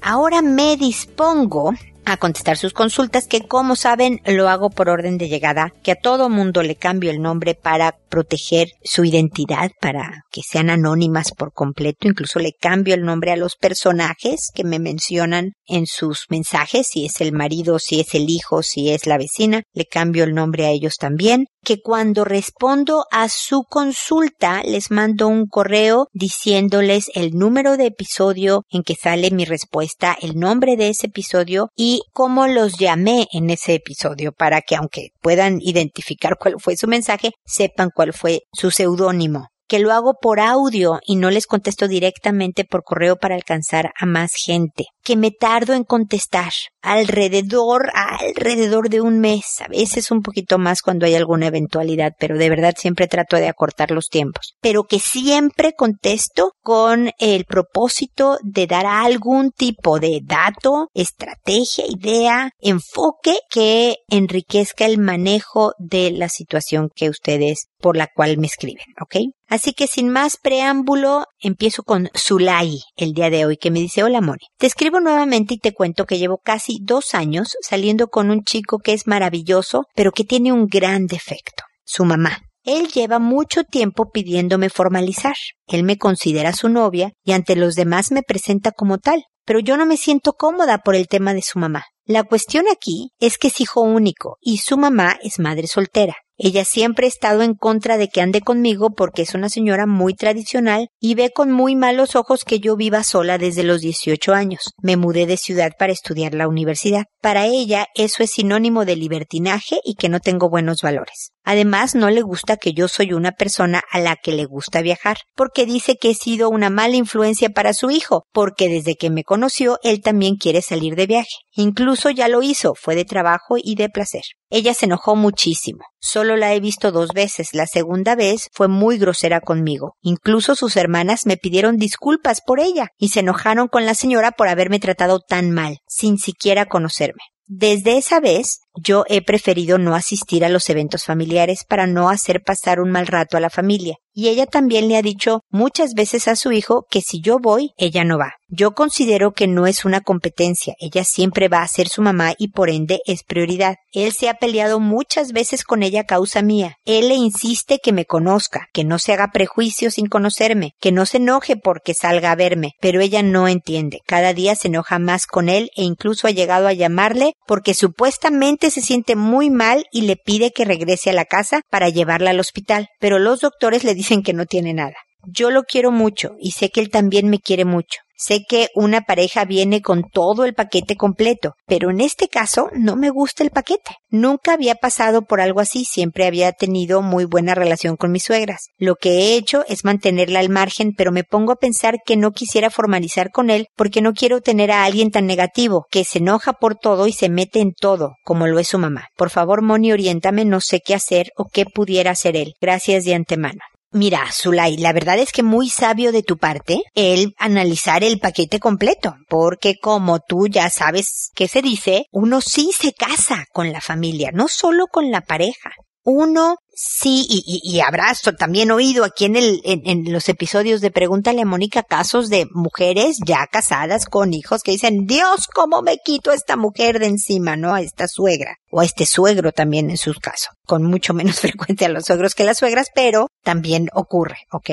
Ahora 0.00 0.40
me 0.40 0.76
dispongo 0.76 1.72
a 2.06 2.16
contestar 2.16 2.56
sus 2.56 2.72
consultas 2.72 3.26
que 3.26 3.40
como 3.42 3.74
saben 3.74 4.20
lo 4.24 4.48
hago 4.48 4.70
por 4.70 4.88
orden 4.88 5.18
de 5.18 5.28
llegada, 5.28 5.72
que 5.82 5.90
a 5.90 5.96
todo 5.96 6.28
mundo 6.28 6.62
le 6.62 6.76
cambio 6.76 7.10
el 7.10 7.20
nombre 7.20 7.54
para 7.54 7.96
proteger 8.08 8.68
su 8.84 9.04
identidad, 9.04 9.72
para 9.80 10.22
que 10.30 10.42
sean 10.42 10.70
anónimas 10.70 11.32
por 11.32 11.52
completo, 11.52 12.06
incluso 12.06 12.38
le 12.38 12.52
cambio 12.52 12.94
el 12.94 13.02
nombre 13.02 13.32
a 13.32 13.36
los 13.36 13.56
personajes 13.56 14.50
que 14.54 14.62
me 14.62 14.78
mencionan 14.78 15.54
en 15.66 15.86
sus 15.86 16.26
mensajes, 16.28 16.88
si 16.88 17.06
es 17.06 17.20
el 17.20 17.32
marido, 17.32 17.78
si 17.78 18.00
es 18.00 18.14
el 18.14 18.30
hijo, 18.30 18.62
si 18.62 18.90
es 18.90 19.06
la 19.06 19.18
vecina, 19.18 19.62
le 19.72 19.84
cambio 19.86 20.24
el 20.24 20.34
nombre 20.34 20.66
a 20.66 20.70
ellos 20.70 20.96
también, 20.96 21.46
que 21.64 21.80
cuando 21.80 22.24
respondo 22.24 23.04
a 23.10 23.28
su 23.28 23.64
consulta 23.64 24.62
les 24.62 24.90
mando 24.90 25.26
un 25.26 25.46
correo 25.46 26.06
diciéndoles 26.12 27.10
el 27.14 27.32
número 27.32 27.76
de 27.76 27.86
episodio 27.86 28.62
en 28.70 28.82
que 28.82 28.94
sale 28.94 29.30
mi 29.30 29.44
respuesta, 29.44 30.16
el 30.20 30.38
nombre 30.38 30.76
de 30.76 30.90
ese 30.90 31.08
episodio 31.08 31.70
y 31.76 32.02
cómo 32.12 32.46
los 32.46 32.78
llamé 32.78 33.26
en 33.32 33.50
ese 33.50 33.74
episodio 33.74 34.32
para 34.32 34.60
que 34.60 34.76
aunque 34.76 35.08
puedan 35.20 35.58
identificar 35.60 36.36
cuál 36.38 36.54
fue 36.58 36.76
su 36.76 36.86
mensaje, 36.86 37.32
sepan 37.44 37.90
cuál 37.94 38.12
fue 38.12 38.42
su 38.52 38.70
seudónimo 38.70 39.48
que 39.68 39.78
lo 39.78 39.92
hago 39.92 40.14
por 40.20 40.40
audio 40.40 41.00
y 41.06 41.16
no 41.16 41.30
les 41.30 41.46
contesto 41.46 41.88
directamente 41.88 42.64
por 42.64 42.84
correo 42.84 43.16
para 43.16 43.34
alcanzar 43.34 43.92
a 43.98 44.06
más 44.06 44.32
gente, 44.34 44.86
que 45.02 45.16
me 45.16 45.30
tardo 45.30 45.74
en 45.74 45.84
contestar 45.84 46.52
alrededor, 46.82 47.90
alrededor 47.94 48.88
de 48.88 49.00
un 49.00 49.18
mes, 49.18 49.60
a 49.60 49.68
veces 49.68 50.10
un 50.10 50.22
poquito 50.22 50.58
más 50.58 50.82
cuando 50.82 51.06
hay 51.06 51.14
alguna 51.14 51.48
eventualidad, 51.48 52.12
pero 52.18 52.38
de 52.38 52.48
verdad 52.48 52.74
siempre 52.76 53.08
trato 53.08 53.36
de 53.36 53.48
acortar 53.48 53.90
los 53.90 54.08
tiempos, 54.08 54.54
pero 54.60 54.84
que 54.84 54.98
siempre 54.98 55.72
contesto 55.72 56.52
con 56.62 57.10
el 57.18 57.44
propósito 57.44 58.38
de 58.42 58.66
dar 58.66 58.86
algún 58.86 59.50
tipo 59.50 59.98
de 59.98 60.20
dato, 60.22 60.88
estrategia, 60.94 61.84
idea, 61.88 62.50
enfoque 62.60 63.38
que 63.50 63.96
enriquezca 64.08 64.86
el 64.86 64.98
manejo 64.98 65.72
de 65.78 66.10
la 66.10 66.28
situación 66.28 66.88
que 66.94 67.10
ustedes 67.10 67.66
por 67.78 67.96
la 67.96 68.08
cual 68.12 68.38
me 68.38 68.46
escriben, 68.46 68.86
¿ok? 69.00 69.16
Así 69.48 69.72
que 69.72 69.86
sin 69.86 70.08
más 70.08 70.36
preámbulo, 70.36 71.24
empiezo 71.38 71.84
con 71.84 72.10
Zulay 72.16 72.80
el 72.96 73.12
día 73.12 73.30
de 73.30 73.46
hoy, 73.46 73.56
que 73.56 73.70
me 73.70 73.78
dice, 73.78 74.02
hola 74.02 74.20
Moni, 74.20 74.46
te 74.58 74.66
escribo 74.66 75.00
nuevamente 75.00 75.54
y 75.54 75.58
te 75.58 75.72
cuento 75.72 76.04
que 76.04 76.18
llevo 76.18 76.38
casi 76.38 76.78
dos 76.82 77.14
años 77.14 77.56
saliendo 77.60 78.08
con 78.08 78.30
un 78.30 78.42
chico 78.42 78.78
que 78.78 78.92
es 78.92 79.06
maravilloso, 79.06 79.84
pero 79.94 80.10
que 80.10 80.24
tiene 80.24 80.52
un 80.52 80.66
gran 80.66 81.06
defecto, 81.06 81.62
su 81.84 82.04
mamá. 82.04 82.40
Él 82.64 82.88
lleva 82.88 83.20
mucho 83.20 83.62
tiempo 83.62 84.10
pidiéndome 84.10 84.70
formalizar. 84.70 85.36
Él 85.68 85.84
me 85.84 85.98
considera 85.98 86.52
su 86.52 86.68
novia 86.68 87.12
y 87.22 87.30
ante 87.30 87.54
los 87.54 87.76
demás 87.76 88.10
me 88.10 88.22
presenta 88.22 88.72
como 88.72 88.98
tal, 88.98 89.22
pero 89.44 89.60
yo 89.60 89.76
no 89.76 89.86
me 89.86 89.96
siento 89.96 90.32
cómoda 90.32 90.78
por 90.78 90.96
el 90.96 91.06
tema 91.06 91.32
de 91.32 91.42
su 91.42 91.60
mamá. 91.60 91.84
La 92.04 92.24
cuestión 92.24 92.64
aquí 92.70 93.10
es 93.20 93.38
que 93.38 93.48
es 93.48 93.60
hijo 93.60 93.82
único 93.82 94.36
y 94.40 94.58
su 94.58 94.76
mamá 94.76 95.16
es 95.22 95.38
madre 95.38 95.68
soltera. 95.68 96.16
Ella 96.38 96.64
siempre 96.64 97.06
ha 97.06 97.08
estado 97.08 97.42
en 97.42 97.54
contra 97.54 97.96
de 97.96 98.08
que 98.08 98.20
ande 98.20 98.42
conmigo 98.42 98.90
porque 98.90 99.22
es 99.22 99.34
una 99.34 99.48
señora 99.48 99.86
muy 99.86 100.14
tradicional 100.14 100.88
y 101.00 101.14
ve 101.14 101.30
con 101.34 101.50
muy 101.50 101.76
malos 101.76 102.14
ojos 102.14 102.44
que 102.44 102.60
yo 102.60 102.76
viva 102.76 103.04
sola 103.04 103.38
desde 103.38 103.62
los 103.62 103.80
18 103.80 104.34
años. 104.34 104.74
Me 104.82 104.96
mudé 104.96 105.26
de 105.26 105.38
ciudad 105.38 105.72
para 105.78 105.92
estudiar 105.92 106.34
la 106.34 106.48
universidad. 106.48 107.04
Para 107.22 107.46
ella 107.46 107.86
eso 107.94 108.22
es 108.22 108.30
sinónimo 108.30 108.84
de 108.84 108.96
libertinaje 108.96 109.80
y 109.82 109.94
que 109.94 110.10
no 110.10 110.20
tengo 110.20 110.50
buenos 110.50 110.82
valores. 110.82 111.32
Además, 111.48 111.94
no 111.94 112.10
le 112.10 112.22
gusta 112.22 112.56
que 112.56 112.72
yo 112.72 112.88
soy 112.88 113.12
una 113.12 113.30
persona 113.30 113.80
a 113.92 114.00
la 114.00 114.16
que 114.16 114.32
le 114.32 114.46
gusta 114.46 114.82
viajar, 114.82 115.18
porque 115.36 115.64
dice 115.64 115.94
que 115.94 116.10
he 116.10 116.14
sido 116.14 116.50
una 116.50 116.70
mala 116.70 116.96
influencia 116.96 117.50
para 117.50 117.72
su 117.72 117.88
hijo, 117.88 118.24
porque 118.32 118.68
desde 118.68 118.96
que 118.96 119.10
me 119.10 119.22
conoció 119.22 119.78
él 119.84 120.02
también 120.02 120.34
quiere 120.34 120.60
salir 120.60 120.96
de 120.96 121.06
viaje. 121.06 121.36
Incluso 121.52 122.10
ya 122.10 122.26
lo 122.26 122.42
hizo, 122.42 122.74
fue 122.74 122.96
de 122.96 123.04
trabajo 123.04 123.54
y 123.62 123.76
de 123.76 123.88
placer. 123.88 124.22
Ella 124.50 124.74
se 124.74 124.86
enojó 124.86 125.14
muchísimo. 125.14 125.84
Solo 126.00 126.36
la 126.36 126.52
he 126.52 126.58
visto 126.58 126.90
dos 126.90 127.10
veces. 127.14 127.50
La 127.52 127.66
segunda 127.66 128.16
vez 128.16 128.48
fue 128.52 128.66
muy 128.66 128.98
grosera 128.98 129.40
conmigo. 129.40 129.94
Incluso 130.02 130.56
sus 130.56 130.76
hermanas 130.76 131.26
me 131.26 131.36
pidieron 131.36 131.76
disculpas 131.76 132.40
por 132.44 132.58
ella 132.58 132.88
y 132.98 133.10
se 133.10 133.20
enojaron 133.20 133.68
con 133.68 133.86
la 133.86 133.94
señora 133.94 134.32
por 134.32 134.48
haberme 134.48 134.80
tratado 134.80 135.20
tan 135.20 135.52
mal, 135.52 135.78
sin 135.86 136.18
siquiera 136.18 136.66
conocerme. 136.66 137.22
Desde 137.48 137.96
esa 137.96 138.18
vez, 138.18 138.58
yo 138.76 139.04
he 139.08 139.22
preferido 139.22 139.78
no 139.78 139.94
asistir 139.94 140.44
a 140.44 140.48
los 140.48 140.68
eventos 140.70 141.04
familiares 141.04 141.64
para 141.68 141.86
no 141.86 142.08
hacer 142.08 142.42
pasar 142.42 142.80
un 142.80 142.90
mal 142.90 143.06
rato 143.06 143.36
a 143.36 143.40
la 143.40 143.50
familia. 143.50 143.96
Y 144.18 144.28
ella 144.28 144.46
también 144.46 144.88
le 144.88 144.96
ha 144.96 145.02
dicho 145.02 145.42
muchas 145.50 145.92
veces 145.92 146.26
a 146.26 146.36
su 146.36 146.50
hijo 146.50 146.86
que 146.88 147.02
si 147.02 147.20
yo 147.20 147.38
voy, 147.38 147.72
ella 147.76 148.02
no 148.02 148.16
va. 148.16 148.32
Yo 148.48 148.72
considero 148.72 149.32
que 149.32 149.46
no 149.46 149.66
es 149.66 149.84
una 149.84 150.00
competencia, 150.00 150.74
ella 150.78 151.04
siempre 151.04 151.48
va 151.48 151.62
a 151.62 151.68
ser 151.68 151.88
su 151.88 152.00
mamá 152.00 152.32
y 152.38 152.48
por 152.48 152.70
ende 152.70 153.00
es 153.04 153.24
prioridad. 153.24 153.74
Él 153.92 154.12
se 154.12 154.28
ha 154.28 154.34
peleado 154.34 154.78
muchas 154.78 155.32
veces 155.32 155.64
con 155.64 155.82
ella 155.82 156.02
a 156.02 156.04
causa 156.04 156.42
mía. 156.42 156.76
Él 156.84 157.08
le 157.08 157.14
insiste 157.14 157.78
que 157.82 157.92
me 157.92 158.06
conozca, 158.06 158.68
que 158.72 158.84
no 158.84 158.98
se 158.98 159.12
haga 159.12 159.32
prejuicios 159.32 159.94
sin 159.94 160.06
conocerme, 160.06 160.72
que 160.80 160.92
no 160.92 161.04
se 161.04 161.16
enoje 161.16 161.56
porque 161.56 161.92
salga 161.92 162.30
a 162.30 162.36
verme, 162.36 162.72
pero 162.80 163.00
ella 163.00 163.22
no 163.22 163.48
entiende. 163.48 163.98
Cada 164.06 164.32
día 164.32 164.54
se 164.54 164.68
enoja 164.68 164.98
más 164.98 165.26
con 165.26 165.48
él 165.48 165.70
e 165.76 165.82
incluso 165.82 166.26
ha 166.26 166.30
llegado 166.30 166.68
a 166.68 166.72
llamarle 166.72 167.32
porque 167.46 167.74
supuestamente 167.74 168.65
se 168.70 168.80
siente 168.80 169.16
muy 169.16 169.50
mal 169.50 169.84
y 169.92 170.02
le 170.02 170.16
pide 170.16 170.52
que 170.52 170.64
regrese 170.64 171.10
a 171.10 171.14
la 171.14 171.24
casa 171.24 171.60
para 171.70 171.88
llevarla 171.88 172.30
al 172.30 172.40
hospital, 172.40 172.88
pero 173.00 173.18
los 173.18 173.40
doctores 173.40 173.84
le 173.84 173.94
dicen 173.94 174.22
que 174.22 174.32
no 174.32 174.46
tiene 174.46 174.74
nada. 174.74 174.96
Yo 175.26 175.50
lo 175.50 175.64
quiero 175.64 175.90
mucho 175.90 176.32
y 176.40 176.52
sé 176.52 176.70
que 176.70 176.80
él 176.80 176.90
también 176.90 177.28
me 177.28 177.38
quiere 177.40 177.64
mucho. 177.64 178.00
Sé 178.18 178.44
que 178.48 178.68
una 178.74 179.02
pareja 179.02 179.44
viene 179.44 179.82
con 179.82 180.02
todo 180.02 180.46
el 180.46 180.54
paquete 180.54 180.96
completo, 180.96 181.54
pero 181.66 181.90
en 181.90 182.00
este 182.00 182.28
caso 182.28 182.70
no 182.72 182.96
me 182.96 183.10
gusta 183.10 183.44
el 183.44 183.50
paquete. 183.50 183.96
Nunca 184.08 184.54
había 184.54 184.74
pasado 184.74 185.22
por 185.22 185.42
algo 185.42 185.60
así, 185.60 185.84
siempre 185.84 186.24
había 186.24 186.52
tenido 186.52 187.02
muy 187.02 187.26
buena 187.26 187.54
relación 187.54 187.96
con 187.96 188.12
mis 188.12 188.24
suegras. 188.24 188.68
Lo 188.78 188.94
que 188.94 189.10
he 189.10 189.36
hecho 189.36 189.64
es 189.68 189.84
mantenerla 189.84 190.40
al 190.40 190.48
margen, 190.48 190.92
pero 190.96 191.12
me 191.12 191.24
pongo 191.24 191.52
a 191.52 191.56
pensar 191.56 191.96
que 192.06 192.16
no 192.16 192.32
quisiera 192.32 192.70
formalizar 192.70 193.30
con 193.30 193.50
él 193.50 193.68
porque 193.76 194.00
no 194.00 194.14
quiero 194.14 194.40
tener 194.40 194.72
a 194.72 194.84
alguien 194.84 195.10
tan 195.10 195.26
negativo, 195.26 195.86
que 195.90 196.04
se 196.04 196.18
enoja 196.18 196.54
por 196.54 196.76
todo 196.76 197.06
y 197.06 197.12
se 197.12 197.28
mete 197.28 197.60
en 197.60 197.72
todo, 197.74 198.14
como 198.24 198.46
lo 198.46 198.58
es 198.58 198.68
su 198.68 198.78
mamá. 198.78 199.08
Por 199.16 199.28
favor, 199.28 199.60
Moni, 199.60 199.92
oriéntame, 199.92 200.46
no 200.46 200.62
sé 200.62 200.80
qué 200.80 200.94
hacer 200.94 201.32
o 201.36 201.44
qué 201.52 201.66
pudiera 201.66 202.12
hacer 202.12 202.34
él. 202.34 202.54
Gracias 202.62 203.04
de 203.04 203.14
antemano. 203.14 203.60
Mira, 203.92 204.26
Zulay, 204.32 204.76
la 204.76 204.92
verdad 204.92 205.18
es 205.18 205.32
que 205.32 205.42
muy 205.42 205.70
sabio 205.70 206.12
de 206.12 206.22
tu 206.22 206.36
parte 206.36 206.82
el 206.94 207.34
analizar 207.38 208.02
el 208.02 208.18
paquete 208.18 208.58
completo, 208.58 209.14
porque 209.28 209.76
como 209.80 210.18
tú 210.18 210.48
ya 210.48 210.68
sabes 210.70 211.30
que 211.34 211.48
se 211.48 211.62
dice, 211.62 212.06
uno 212.10 212.40
sí 212.40 212.72
se 212.76 212.92
casa 212.92 213.44
con 213.52 213.72
la 213.72 213.80
familia, 213.80 214.32
no 214.32 214.48
solo 214.48 214.86
con 214.86 215.10
la 215.10 215.20
pareja. 215.20 215.70
Uno 216.02 216.56
sí, 216.78 217.26
y, 217.28 217.60
y, 217.64 217.80
habrás 217.80 218.20
también 218.38 218.70
oído 218.70 219.04
aquí 219.04 219.24
en, 219.24 219.36
el, 219.36 219.62
en, 219.64 220.12
los 220.12 220.28
episodios 220.28 220.82
de 220.82 220.90
Pregúntale 220.90 221.40
a 221.40 221.46
Mónica 221.46 221.82
casos 221.82 222.28
de 222.28 222.46
mujeres 222.52 223.16
ya 223.24 223.46
casadas 223.46 224.04
con 224.04 224.34
hijos 224.34 224.62
que 224.62 224.72
dicen, 224.72 225.06
Dios, 225.06 225.46
¿cómo 225.52 225.80
me 225.80 225.96
quito 226.04 226.30
a 226.30 226.34
esta 226.34 226.56
mujer 226.56 226.98
de 226.98 227.06
encima, 227.06 227.56
no? 227.56 227.74
A 227.74 227.80
esta 227.80 228.06
suegra, 228.08 228.58
o 228.70 228.80
a 228.80 228.84
este 228.84 229.06
suegro 229.06 229.52
también 229.52 229.88
en 229.88 229.96
sus 229.96 230.18
casos, 230.18 230.50
con 230.66 230.84
mucho 230.84 231.14
menos 231.14 231.40
frecuencia 231.40 231.86
a 231.86 231.90
los 231.90 232.04
suegros 232.04 232.34
que 232.34 232.44
las 232.44 232.58
suegras, 232.58 232.88
pero 232.94 233.28
también 233.42 233.88
ocurre, 233.94 234.40
¿ok? 234.52 234.70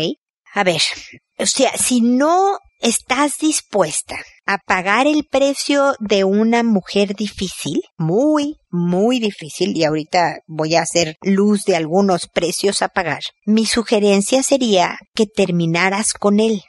A 0.53 0.63
ver, 0.63 0.81
o 1.39 1.45
sea, 1.45 1.71
si 1.77 2.01
no 2.01 2.59
estás 2.83 3.37
dispuesta 3.39 4.17
a 4.45 4.57
pagar 4.57 5.07
el 5.07 5.23
precio 5.23 5.95
de 5.99 6.25
una 6.25 6.63
mujer 6.63 7.15
difícil, 7.15 7.81
muy, 7.97 8.57
muy 8.69 9.19
difícil, 9.19 9.75
y 9.75 9.85
ahorita 9.85 10.39
voy 10.47 10.75
a 10.75 10.81
hacer 10.81 11.15
luz 11.21 11.63
de 11.63 11.77
algunos 11.77 12.27
precios 12.27 12.81
a 12.81 12.89
pagar, 12.89 13.21
mi 13.45 13.65
sugerencia 13.65 14.43
sería 14.43 14.97
que 15.15 15.25
terminaras 15.25 16.13
con 16.13 16.39
él 16.39 16.61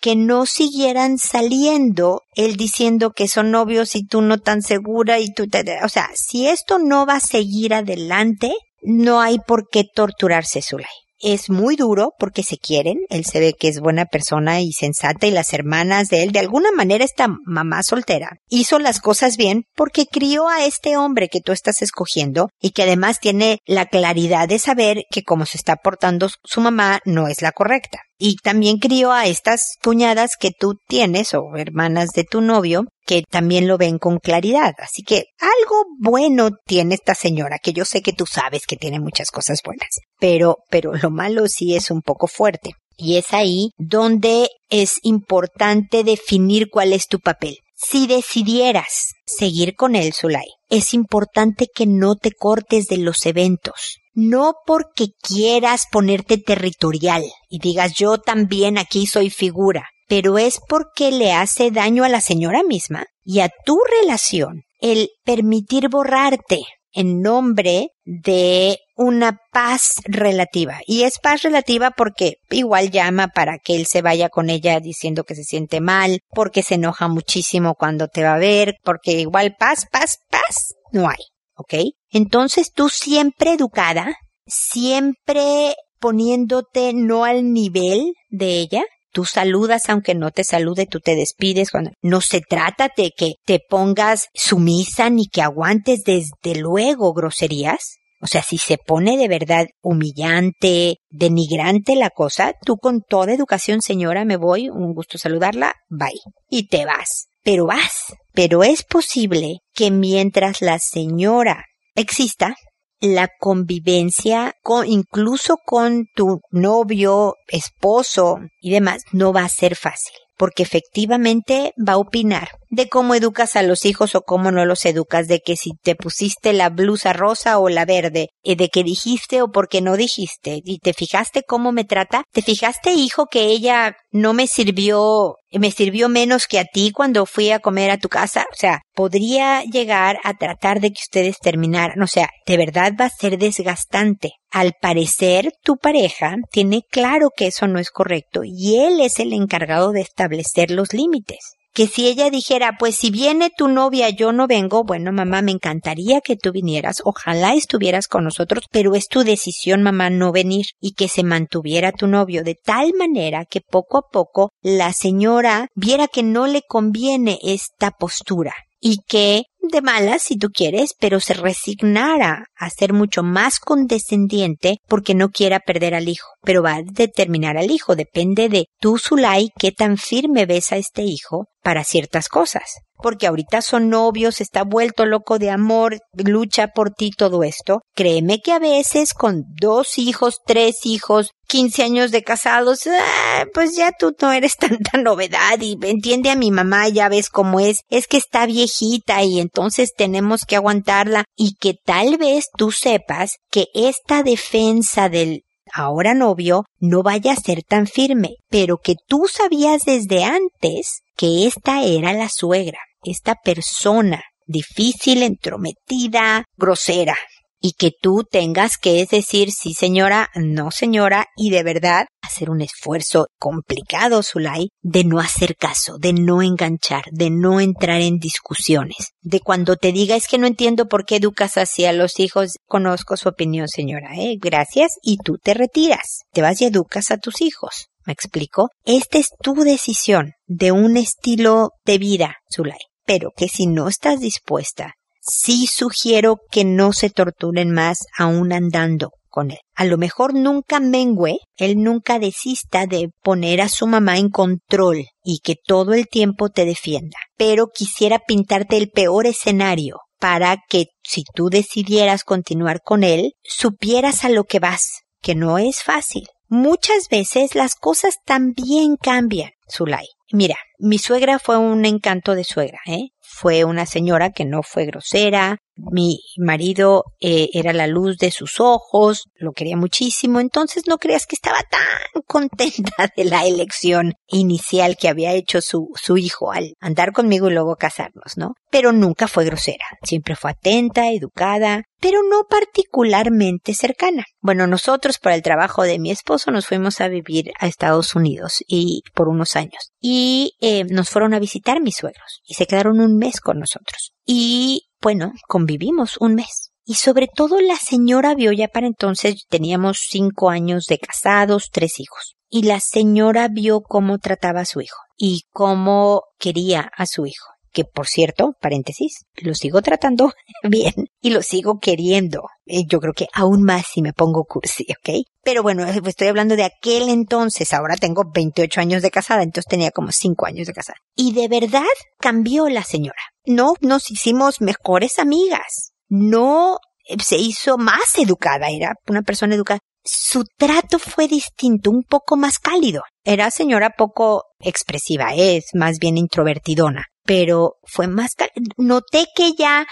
que 0.00 0.16
no 0.16 0.46
siguieran 0.46 1.16
saliendo 1.16 2.22
él 2.34 2.56
diciendo 2.56 3.12
que 3.12 3.28
son 3.28 3.52
novios 3.52 3.94
y 3.94 4.04
tú 4.04 4.20
no 4.20 4.38
tan 4.38 4.60
segura 4.60 5.20
y 5.20 5.32
tú 5.32 5.46
te, 5.46 5.64
o 5.84 5.88
sea, 5.88 6.10
si 6.16 6.48
esto 6.48 6.80
no 6.80 7.06
va 7.06 7.14
a 7.14 7.20
seguir 7.20 7.72
adelante, 7.72 8.52
no 8.82 9.20
hay 9.20 9.38
por 9.38 9.68
qué 9.70 9.84
torturarse, 9.84 10.60
Zulay 10.60 10.90
es 11.22 11.48
muy 11.48 11.76
duro 11.76 12.12
porque 12.18 12.42
se 12.42 12.58
quieren, 12.58 12.98
él 13.08 13.24
se 13.24 13.40
ve 13.40 13.54
que 13.58 13.68
es 13.68 13.80
buena 13.80 14.04
persona 14.04 14.60
y 14.60 14.72
sensata 14.72 15.26
y 15.26 15.30
las 15.30 15.52
hermanas 15.52 16.08
de 16.08 16.22
él, 16.22 16.32
de 16.32 16.40
alguna 16.40 16.72
manera 16.72 17.04
esta 17.04 17.28
mamá 17.44 17.82
soltera, 17.82 18.38
hizo 18.48 18.78
las 18.78 19.00
cosas 19.00 19.36
bien 19.36 19.64
porque 19.74 20.06
crió 20.06 20.48
a 20.48 20.64
este 20.64 20.96
hombre 20.96 21.28
que 21.28 21.40
tú 21.40 21.52
estás 21.52 21.82
escogiendo 21.82 22.48
y 22.60 22.72
que 22.72 22.82
además 22.82 23.20
tiene 23.20 23.58
la 23.66 23.86
claridad 23.86 24.48
de 24.48 24.58
saber 24.58 25.04
que 25.10 25.22
como 25.22 25.46
se 25.46 25.56
está 25.56 25.76
portando 25.76 26.28
su 26.44 26.60
mamá 26.60 27.00
no 27.04 27.28
es 27.28 27.40
la 27.42 27.52
correcta 27.52 28.00
y 28.18 28.36
también 28.36 28.78
crió 28.78 29.12
a 29.12 29.26
estas 29.26 29.76
cuñadas 29.82 30.36
que 30.38 30.50
tú 30.50 30.74
tienes 30.86 31.34
o 31.34 31.56
hermanas 31.56 32.10
de 32.14 32.24
tu 32.24 32.40
novio 32.40 32.84
que 33.04 33.24
también 33.28 33.66
lo 33.66 33.78
ven 33.78 33.98
con 33.98 34.18
claridad. 34.18 34.74
Así 34.78 35.02
que 35.02 35.24
algo 35.38 35.84
bueno 35.98 36.50
tiene 36.66 36.94
esta 36.94 37.14
señora, 37.14 37.58
que 37.58 37.72
yo 37.72 37.84
sé 37.84 38.00
que 38.00 38.12
tú 38.12 38.26
sabes 38.26 38.66
que 38.66 38.76
tiene 38.76 39.00
muchas 39.00 39.30
cosas 39.30 39.60
buenas, 39.64 39.88
pero, 40.20 40.58
pero 40.70 40.92
lo 40.94 41.10
malo 41.10 41.48
sí 41.48 41.74
es 41.74 41.90
un 41.90 42.00
poco 42.02 42.26
fuerte. 42.26 42.74
Y 42.96 43.16
es 43.16 43.32
ahí 43.32 43.70
donde 43.78 44.48
es 44.68 44.98
importante 45.02 46.04
definir 46.04 46.68
cuál 46.70 46.92
es 46.92 47.08
tu 47.08 47.18
papel. 47.18 47.58
Si 47.74 48.06
decidieras 48.06 49.14
seguir 49.26 49.74
con 49.74 49.96
él, 49.96 50.12
Zulay, 50.12 50.46
es 50.68 50.94
importante 50.94 51.66
que 51.74 51.86
no 51.86 52.14
te 52.14 52.30
cortes 52.30 52.86
de 52.86 52.98
los 52.98 53.26
eventos 53.26 53.98
no 54.14 54.54
porque 54.66 55.08
quieras 55.22 55.86
ponerte 55.90 56.38
territorial 56.38 57.24
y 57.48 57.58
digas 57.58 57.92
yo 57.94 58.18
también 58.18 58.78
aquí 58.78 59.06
soy 59.06 59.30
figura, 59.30 59.88
pero 60.08 60.38
es 60.38 60.60
porque 60.68 61.10
le 61.10 61.32
hace 61.32 61.70
daño 61.70 62.04
a 62.04 62.08
la 62.08 62.20
señora 62.20 62.62
misma 62.62 63.06
y 63.24 63.40
a 63.40 63.50
tu 63.64 63.78
relación 64.00 64.62
el 64.80 65.10
permitir 65.24 65.88
borrarte 65.88 66.60
en 66.94 67.20
nombre 67.22 67.88
de 68.04 68.78
una 68.96 69.38
paz 69.52 69.94
relativa. 70.04 70.80
Y 70.86 71.04
es 71.04 71.18
paz 71.18 71.42
relativa 71.42 71.90
porque 71.90 72.34
igual 72.50 72.90
llama 72.90 73.28
para 73.28 73.58
que 73.58 73.76
él 73.76 73.86
se 73.86 74.02
vaya 74.02 74.28
con 74.28 74.50
ella 74.50 74.78
diciendo 74.80 75.24
que 75.24 75.34
se 75.34 75.44
siente 75.44 75.80
mal, 75.80 76.20
porque 76.34 76.62
se 76.62 76.74
enoja 76.74 77.08
muchísimo 77.08 77.74
cuando 77.74 78.08
te 78.08 78.22
va 78.22 78.34
a 78.34 78.38
ver, 78.38 78.74
porque 78.84 79.12
igual 79.12 79.56
paz, 79.58 79.86
paz, 79.90 80.18
paz 80.30 80.74
no 80.92 81.08
hay. 81.08 81.32
¿ok? 81.56 81.74
Entonces 82.12 82.72
tú 82.72 82.88
siempre 82.88 83.54
educada, 83.54 84.14
siempre 84.46 85.74
poniéndote 85.98 86.92
no 86.92 87.24
al 87.24 87.52
nivel 87.52 88.12
de 88.28 88.58
ella, 88.58 88.82
tú 89.12 89.24
saludas 89.24 89.88
aunque 89.88 90.14
no 90.14 90.30
te 90.30 90.44
salude, 90.44 90.86
tú 90.86 91.00
te 91.00 91.14
despides 91.14 91.70
cuando 91.70 91.92
no 92.02 92.20
se 92.20 92.40
trata 92.40 92.90
de 92.96 93.12
que 93.16 93.34
te 93.44 93.60
pongas 93.66 94.28
sumisa 94.34 95.08
ni 95.10 95.26
que 95.26 95.42
aguantes 95.42 96.02
desde 96.04 96.58
luego 96.58 97.14
groserías. 97.14 97.96
O 98.20 98.26
sea, 98.26 98.42
si 98.42 98.58
se 98.58 98.78
pone 98.78 99.16
de 99.16 99.26
verdad 99.26 99.66
humillante, 99.80 100.98
denigrante 101.10 101.96
la 101.96 102.10
cosa, 102.10 102.52
tú 102.64 102.76
con 102.76 103.00
toda 103.00 103.32
educación, 103.32 103.82
señora, 103.82 104.24
me 104.24 104.36
voy, 104.36 104.68
un 104.68 104.94
gusto 104.94 105.18
saludarla, 105.18 105.74
bye. 105.88 106.20
Y 106.48 106.68
te 106.68 106.84
vas. 106.84 107.26
Pero 107.42 107.66
vas. 107.66 108.14
Pero 108.32 108.62
es 108.62 108.84
posible 108.84 109.58
que 109.74 109.90
mientras 109.90 110.62
la 110.62 110.78
señora 110.78 111.64
exista, 111.94 112.54
la 113.00 113.28
convivencia 113.40 114.54
con, 114.62 114.86
incluso 114.86 115.56
con 115.64 116.06
tu 116.14 116.40
novio, 116.50 117.34
esposo 117.48 118.38
y 118.60 118.70
demás 118.70 119.02
no 119.12 119.32
va 119.32 119.44
a 119.44 119.48
ser 119.48 119.74
fácil 119.74 120.14
porque 120.42 120.64
efectivamente 120.64 121.72
va 121.78 121.92
a 121.92 121.98
opinar 121.98 122.48
de 122.68 122.88
cómo 122.88 123.14
educas 123.14 123.54
a 123.54 123.62
los 123.62 123.84
hijos 123.84 124.16
o 124.16 124.22
cómo 124.22 124.50
no 124.50 124.64
los 124.64 124.84
educas, 124.86 125.28
de 125.28 125.38
que 125.38 125.54
si 125.54 125.70
te 125.84 125.94
pusiste 125.94 126.52
la 126.52 126.68
blusa 126.68 127.12
rosa 127.12 127.60
o 127.60 127.68
la 127.68 127.84
verde, 127.84 128.30
y 128.42 128.56
de 128.56 128.68
que 128.68 128.82
dijiste 128.82 129.40
o 129.40 129.52
porque 129.52 129.80
no 129.80 129.96
dijiste, 129.96 130.60
y 130.64 130.78
te 130.78 130.94
fijaste 130.94 131.44
cómo 131.46 131.70
me 131.70 131.84
trata, 131.84 132.24
te 132.32 132.42
fijaste 132.42 132.92
hijo 132.92 133.26
que 133.26 133.44
ella 133.44 133.94
no 134.10 134.32
me 134.32 134.48
sirvió, 134.48 135.36
me 135.58 135.70
sirvió 135.70 136.08
menos 136.08 136.46
que 136.46 136.58
a 136.58 136.64
ti 136.64 136.92
cuando 136.92 137.26
fui 137.26 137.50
a 137.50 137.58
comer 137.58 137.90
a 137.90 137.98
tu 137.98 138.08
casa, 138.08 138.46
o 138.52 138.56
sea, 138.56 138.80
podría 138.94 139.62
llegar 139.64 140.18
a 140.24 140.34
tratar 140.34 140.80
de 140.80 140.90
que 140.90 141.00
ustedes 141.02 141.38
terminaran, 141.38 142.00
o 142.02 142.06
sea, 142.06 142.30
de 142.46 142.56
verdad 142.56 142.92
va 143.00 143.06
a 143.06 143.10
ser 143.10 143.38
desgastante. 143.38 144.32
Al 144.50 144.72
parecer, 144.80 145.52
tu 145.62 145.76
pareja 145.76 146.36
tiene 146.50 146.82
claro 146.90 147.30
que 147.34 147.46
eso 147.46 147.66
no 147.66 147.78
es 147.78 147.90
correcto 147.90 148.42
y 148.44 148.80
él 148.80 149.00
es 149.00 149.18
el 149.18 149.32
encargado 149.32 149.92
de 149.92 150.02
establecer 150.02 150.70
los 150.70 150.92
límites. 150.92 151.54
Que 151.74 151.86
si 151.86 152.06
ella 152.06 152.28
dijera, 152.30 152.76
pues 152.78 152.96
si 152.96 153.10
viene 153.10 153.50
tu 153.56 153.68
novia, 153.68 154.10
yo 154.10 154.32
no 154.32 154.46
vengo, 154.46 154.84
bueno, 154.84 155.12
mamá, 155.12 155.40
me 155.40 155.52
encantaría 155.52 156.20
que 156.20 156.36
tú 156.36 156.52
vinieras, 156.52 157.00
ojalá 157.04 157.54
estuvieras 157.54 158.08
con 158.08 158.24
nosotros, 158.24 158.66
pero 158.70 158.94
es 158.94 159.08
tu 159.08 159.24
decisión, 159.24 159.82
mamá, 159.82 160.10
no 160.10 160.32
venir 160.32 160.66
y 160.80 160.92
que 160.92 161.08
se 161.08 161.22
mantuviera 161.22 161.92
tu 161.92 162.06
novio 162.06 162.44
de 162.44 162.56
tal 162.62 162.92
manera 162.98 163.46
que 163.46 163.60
poco 163.60 163.98
a 163.98 164.08
poco 164.10 164.50
la 164.60 164.92
señora 164.92 165.68
viera 165.74 166.08
que 166.08 166.22
no 166.22 166.46
le 166.46 166.62
conviene 166.62 167.38
esta 167.42 167.90
postura 167.90 168.54
y 168.82 168.98
que 169.06 169.44
de 169.62 169.82
malas 169.82 170.22
si 170.22 170.36
tú 170.36 170.48
quieres, 170.48 170.94
pero 170.98 171.20
se 171.20 171.34
resignara 171.34 172.46
a 172.56 172.70
ser 172.70 172.92
mucho 172.92 173.22
más 173.22 173.58
condescendiente 173.58 174.78
porque 174.88 175.14
no 175.14 175.28
quiera 175.28 175.60
perder 175.60 175.94
al 175.94 176.08
hijo. 176.08 176.28
Pero 176.42 176.62
va 176.62 176.76
a 176.76 176.82
determinar 176.82 177.56
al 177.56 177.70
hijo, 177.70 177.94
depende 177.96 178.48
de 178.48 178.66
tú, 178.80 178.98
Zulay, 178.98 179.50
qué 179.58 179.72
tan 179.72 179.96
firme 179.96 180.46
ves 180.46 180.72
a 180.72 180.76
este 180.76 181.02
hijo 181.02 181.46
para 181.62 181.84
ciertas 181.84 182.28
cosas 182.28 182.82
porque 183.02 183.26
ahorita 183.26 183.60
son 183.60 183.90
novios, 183.90 184.40
está 184.40 184.62
vuelto 184.62 185.04
loco 185.04 185.38
de 185.38 185.50
amor, 185.50 185.98
lucha 186.14 186.68
por 186.68 186.90
ti 186.92 187.10
todo 187.10 187.42
esto. 187.42 187.80
Créeme 187.94 188.38
que 188.38 188.52
a 188.52 188.58
veces 188.58 189.12
con 189.12 189.42
dos 189.60 189.98
hijos, 189.98 190.38
tres 190.46 190.86
hijos, 190.86 191.32
15 191.52 191.82
años 191.82 192.10
de 192.12 192.22
casados, 192.22 192.86
ah, 192.86 193.44
pues 193.52 193.76
ya 193.76 193.92
tú 193.92 194.16
no 194.22 194.32
eres 194.32 194.56
tanta 194.56 194.96
novedad 194.96 195.60
y 195.60 195.76
entiende 195.82 196.30
a 196.30 196.34
mi 196.34 196.50
mamá, 196.50 196.88
ya 196.88 197.10
ves 197.10 197.28
cómo 197.28 197.60
es, 197.60 197.82
es 197.90 198.06
que 198.06 198.16
está 198.16 198.46
viejita 198.46 199.22
y 199.22 199.38
entonces 199.38 199.92
tenemos 199.94 200.46
que 200.46 200.56
aguantarla 200.56 201.24
y 201.36 201.56
que 201.60 201.74
tal 201.84 202.16
vez 202.16 202.46
tú 202.56 202.72
sepas 202.72 203.36
que 203.50 203.66
esta 203.74 204.22
defensa 204.22 205.10
del 205.10 205.42
ahora 205.74 206.14
novio 206.14 206.64
no 206.78 207.02
vaya 207.02 207.32
a 207.32 207.36
ser 207.36 207.62
tan 207.62 207.86
firme, 207.86 208.30
pero 208.48 208.78
que 208.78 208.94
tú 209.06 209.26
sabías 209.30 209.82
desde 209.84 210.24
antes 210.24 211.02
que 211.18 211.46
esta 211.46 211.82
era 211.82 212.14
la 212.14 212.30
suegra 212.30 212.78
esta 213.04 213.34
persona 213.34 214.22
difícil, 214.46 215.22
entrometida, 215.22 216.44
grosera. 216.56 217.16
Y 217.62 217.72
que 217.72 217.92
tú 217.98 218.24
tengas 218.28 218.76
que 218.76 219.06
decir 219.10 219.52
sí 219.52 219.72
señora, 219.72 220.28
no 220.34 220.70
señora 220.70 221.26
y 221.36 221.50
de 221.50 221.62
verdad 221.62 222.06
hacer 222.20 222.50
un 222.50 222.60
esfuerzo 222.60 223.28
complicado, 223.38 224.22
Zulay, 224.22 224.68
de 224.82 225.04
no 225.04 225.20
hacer 225.20 225.56
caso, 225.56 225.96
de 225.98 226.12
no 226.12 226.42
enganchar, 226.42 227.04
de 227.12 227.30
no 227.30 227.60
entrar 227.60 228.00
en 228.00 228.18
discusiones, 228.18 229.12
de 229.20 229.40
cuando 229.40 229.76
te 229.76 229.92
diga 229.92 230.16
es 230.16 230.26
que 230.26 230.38
no 230.38 230.46
entiendo 230.46 230.88
por 230.88 231.04
qué 231.04 231.16
educas 231.16 231.56
así 231.56 231.84
a 231.84 231.92
los 231.92 232.18
hijos, 232.18 232.56
conozco 232.66 233.16
su 233.16 233.28
opinión 233.28 233.68
señora, 233.68 234.16
eh, 234.16 234.36
gracias 234.40 234.94
y 235.00 235.18
tú 235.18 235.38
te 235.38 235.54
retiras, 235.54 236.22
te 236.32 236.42
vas 236.42 236.60
y 236.60 236.66
educas 236.66 237.10
a 237.10 237.16
tus 237.16 237.40
hijos. 237.40 237.86
¿Me 238.04 238.12
explico? 238.12 238.70
Esta 238.84 239.18
es 239.18 239.28
tu 239.40 239.54
decisión 239.54 240.32
de 240.46 240.72
un 240.72 240.96
estilo 240.96 241.70
de 241.84 241.98
vida, 241.98 242.36
Zulay. 242.52 242.80
Pero 243.04 243.30
que 243.36 243.48
si 243.48 243.66
no 243.66 243.86
estás 243.88 244.18
dispuesta 244.18 244.94
sí 245.22 245.66
sugiero 245.66 246.38
que 246.50 246.64
no 246.64 246.92
se 246.92 247.08
torturen 247.08 247.70
más 247.70 248.06
aún 248.18 248.52
andando 248.52 249.10
con 249.28 249.50
él. 249.50 249.58
A 249.74 249.84
lo 249.84 249.96
mejor 249.96 250.34
nunca 250.34 250.78
mengue, 250.78 251.38
él 251.56 251.82
nunca 251.82 252.18
desista 252.18 252.86
de 252.86 253.08
poner 253.22 253.62
a 253.62 253.68
su 253.68 253.86
mamá 253.86 254.18
en 254.18 254.28
control 254.28 255.06
y 255.24 255.38
que 255.42 255.56
todo 255.56 255.94
el 255.94 256.06
tiempo 256.06 256.50
te 256.50 256.64
defienda. 256.64 257.16
Pero 257.36 257.68
quisiera 257.68 258.18
pintarte 258.18 258.76
el 258.76 258.90
peor 258.90 259.26
escenario 259.26 259.96
para 260.20 260.58
que 260.68 260.86
si 261.02 261.24
tú 261.34 261.48
decidieras 261.48 262.24
continuar 262.24 262.80
con 262.82 263.02
él, 263.02 263.32
supieras 263.42 264.24
a 264.24 264.28
lo 264.28 264.44
que 264.44 264.60
vas, 264.60 265.02
que 265.20 265.34
no 265.34 265.58
es 265.58 265.82
fácil. 265.82 266.28
Muchas 266.46 267.08
veces 267.10 267.54
las 267.54 267.74
cosas 267.74 268.16
también 268.26 268.96
cambian, 269.00 269.50
Zulay. 269.68 270.06
Mira, 270.30 270.56
mi 270.78 270.98
suegra 270.98 271.38
fue 271.38 271.56
un 271.56 271.84
encanto 271.84 272.34
de 272.34 272.44
suegra, 272.44 272.78
¿eh? 272.86 273.08
Fue 273.34 273.64
una 273.64 273.86
señora 273.86 274.30
que 274.30 274.44
no 274.44 274.62
fue 274.62 274.84
grosera, 274.84 275.58
mi 275.76 276.20
marido 276.36 277.04
eh, 277.20 277.48
era 277.54 277.72
la 277.72 277.86
luz 277.86 278.18
de 278.18 278.30
sus 278.30 278.60
ojos, 278.60 279.24
lo 279.34 279.52
quería 279.52 279.76
muchísimo, 279.76 280.38
entonces 280.40 280.84
no 280.86 280.98
creas 280.98 281.26
que 281.26 281.34
estaba 281.34 281.62
tan 281.62 282.22
contenta 282.26 283.10
de 283.16 283.24
la 283.24 283.46
elección 283.46 284.14
inicial 284.26 284.96
que 284.96 285.08
había 285.08 285.32
hecho 285.32 285.60
su, 285.60 285.88
su 285.94 286.16
hijo 286.18 286.52
al 286.52 286.74
andar 286.80 287.12
conmigo 287.12 287.48
y 287.48 287.54
luego 287.54 287.76
casarnos, 287.76 288.36
¿no? 288.36 288.54
Pero 288.70 288.92
nunca 288.92 289.28
fue 289.28 289.44
grosera, 289.44 289.84
siempre 290.02 290.36
fue 290.36 290.50
atenta, 290.50 291.10
educada, 291.10 291.84
pero 292.00 292.20
no 292.28 292.44
particularmente 292.48 293.74
cercana. 293.74 294.24
Bueno, 294.40 294.66
nosotros 294.66 295.18
por 295.18 295.32
el 295.32 295.42
trabajo 295.42 295.84
de 295.84 295.98
mi 295.98 296.10
esposo 296.10 296.50
nos 296.50 296.66
fuimos 296.66 297.00
a 297.00 297.08
vivir 297.08 297.52
a 297.58 297.66
Estados 297.66 298.14
Unidos 298.14 298.62
y 298.66 299.02
por 299.14 299.28
unos 299.28 299.56
años 299.56 299.92
y 300.00 300.56
eh, 300.60 300.84
nos 300.84 301.10
fueron 301.10 301.32
a 301.32 301.38
visitar 301.38 301.80
mis 301.80 301.96
suegros 301.96 302.40
y 302.44 302.54
se 302.54 302.66
quedaron 302.66 302.98
un 303.00 303.18
mes 303.22 303.40
con 303.40 303.58
nosotros. 303.58 304.12
Y 304.26 304.88
bueno, 305.00 305.32
convivimos 305.48 306.16
un 306.18 306.34
mes. 306.34 306.72
Y 306.84 306.94
sobre 306.94 307.28
todo 307.32 307.60
la 307.60 307.76
señora 307.76 308.34
vio 308.34 308.52
ya 308.52 308.68
para 308.68 308.88
entonces 308.88 309.46
teníamos 309.48 309.98
cinco 310.08 310.50
años 310.50 310.86
de 310.86 310.98
casados, 310.98 311.70
tres 311.70 312.00
hijos. 312.00 312.34
Y 312.48 312.64
la 312.64 312.80
señora 312.80 313.48
vio 313.48 313.80
cómo 313.80 314.18
trataba 314.18 314.60
a 314.60 314.66
su 314.66 314.80
hijo 314.80 314.98
y 315.16 315.42
cómo 315.52 316.22
quería 316.38 316.90
a 316.96 317.06
su 317.06 317.26
hijo 317.26 317.52
que 317.72 317.84
por 317.84 318.06
cierto, 318.06 318.54
paréntesis, 318.60 319.24
lo 319.36 319.54
sigo 319.54 319.82
tratando 319.82 320.32
bien 320.62 321.08
y 321.22 321.30
lo 321.30 321.40
sigo 321.40 321.78
queriendo. 321.78 322.42
Eh, 322.66 322.84
yo 322.86 323.00
creo 323.00 323.14
que 323.14 323.28
aún 323.32 323.62
más 323.62 323.86
si 323.86 324.02
me 324.02 324.12
pongo 324.12 324.44
cursi, 324.44 324.84
¿ok? 324.90 325.24
Pero 325.42 325.62
bueno, 325.62 325.86
eh, 325.86 326.00
estoy 326.04 326.28
hablando 326.28 326.56
de 326.56 326.64
aquel 326.64 327.08
entonces, 327.08 327.72
ahora 327.72 327.96
tengo 327.96 328.24
28 328.30 328.80
años 328.80 329.00
de 329.00 329.10
casada, 329.10 329.42
entonces 329.42 329.70
tenía 329.70 329.90
como 329.90 330.12
5 330.12 330.44
años 330.44 330.66
de 330.66 330.74
casada. 330.74 330.98
Y 331.16 331.32
de 331.32 331.48
verdad 331.48 331.84
cambió 332.18 332.68
la 332.68 332.84
señora 332.84 333.22
no 333.44 333.74
nos 333.80 334.10
hicimos 334.10 334.60
mejores 334.60 335.18
amigas, 335.18 335.92
no 336.08 336.78
eh, 337.08 337.16
se 337.22 337.36
hizo 337.36 337.78
más 337.78 338.18
educada, 338.18 338.68
era 338.70 338.94
una 339.08 339.22
persona 339.22 339.54
educada. 339.54 339.80
Su 340.04 340.44
trato 340.56 340.98
fue 340.98 341.28
distinto, 341.28 341.90
un 341.90 342.02
poco 342.02 342.36
más 342.36 342.58
cálido. 342.58 343.02
Era 343.24 343.50
señora 343.52 343.90
poco 343.96 344.44
expresiva, 344.58 345.34
es 345.34 345.66
más 345.74 345.98
bien 345.98 346.18
introvertidona, 346.18 347.06
pero 347.24 347.76
fue 347.84 348.08
más 348.08 348.34
cálido. 348.34 348.54
Noté 348.76 349.26
que 349.34 349.52
ya 349.52 349.86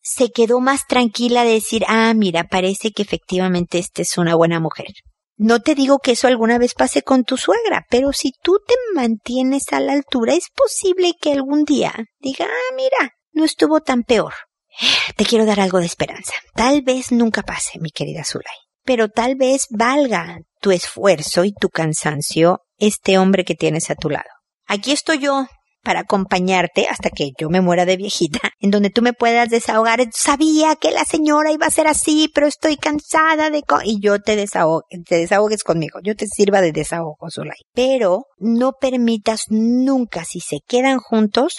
se 0.00 0.30
quedó 0.30 0.60
más 0.60 0.86
tranquila 0.86 1.44
de 1.44 1.52
decir, 1.52 1.84
ah, 1.88 2.12
mira, 2.14 2.44
parece 2.44 2.92
que 2.92 3.02
efectivamente 3.02 3.78
esta 3.78 4.02
es 4.02 4.18
una 4.18 4.34
buena 4.34 4.60
mujer. 4.60 4.88
No 5.36 5.60
te 5.60 5.74
digo 5.74 5.98
que 5.98 6.12
eso 6.12 6.26
alguna 6.26 6.58
vez 6.58 6.74
pase 6.74 7.02
con 7.02 7.22
tu 7.22 7.36
suegra, 7.36 7.86
pero 7.90 8.12
si 8.12 8.32
tú 8.42 8.58
te 8.66 8.74
mantienes 8.94 9.72
a 9.72 9.78
la 9.78 9.92
altura, 9.92 10.34
es 10.34 10.48
posible 10.54 11.12
que 11.20 11.32
algún 11.32 11.64
día 11.64 11.94
diga, 12.18 12.46
ah, 12.46 12.74
mira, 12.74 13.12
no 13.32 13.44
estuvo 13.44 13.80
tan 13.80 14.02
peor. 14.02 14.34
Te 15.16 15.24
quiero 15.24 15.46
dar 15.46 15.60
algo 15.60 15.78
de 15.78 15.86
esperanza. 15.86 16.34
Tal 16.54 16.82
vez 16.82 17.12
nunca 17.12 17.42
pase, 17.42 17.78
mi 17.78 17.90
querida 17.90 18.24
Zulay, 18.24 18.56
pero 18.84 19.08
tal 19.08 19.36
vez 19.36 19.66
valga 19.70 20.38
tu 20.60 20.72
esfuerzo 20.72 21.44
y 21.44 21.52
tu 21.52 21.68
cansancio 21.68 22.62
este 22.78 23.18
hombre 23.18 23.44
que 23.44 23.54
tienes 23.54 23.90
a 23.90 23.94
tu 23.94 24.10
lado. 24.10 24.28
Aquí 24.66 24.92
estoy 24.92 25.18
yo, 25.18 25.46
para 25.82 26.00
acompañarte 26.00 26.86
hasta 26.88 27.10
que 27.10 27.30
yo 27.38 27.50
me 27.50 27.60
muera 27.60 27.84
de 27.84 27.96
viejita, 27.96 28.40
en 28.60 28.70
donde 28.70 28.90
tú 28.90 29.02
me 29.02 29.12
puedas 29.12 29.48
desahogar. 29.48 30.00
Sabía 30.12 30.76
que 30.76 30.90
la 30.90 31.04
señora 31.04 31.52
iba 31.52 31.66
a 31.66 31.70
ser 31.70 31.86
así, 31.86 32.30
pero 32.34 32.46
estoy 32.46 32.76
cansada 32.76 33.50
de... 33.50 33.62
y 33.84 34.00
yo 34.00 34.20
te, 34.20 34.36
desahogue, 34.36 34.84
te 35.06 35.16
desahogues 35.16 35.62
conmigo, 35.62 36.00
yo 36.02 36.14
te 36.14 36.26
sirva 36.26 36.60
de 36.60 36.72
desahogo, 36.72 37.30
Solay. 37.30 37.58
Pero 37.74 38.26
no 38.38 38.72
permitas 38.80 39.42
nunca, 39.48 40.24
si 40.24 40.40
se 40.40 40.58
quedan 40.66 40.98
juntos, 40.98 41.56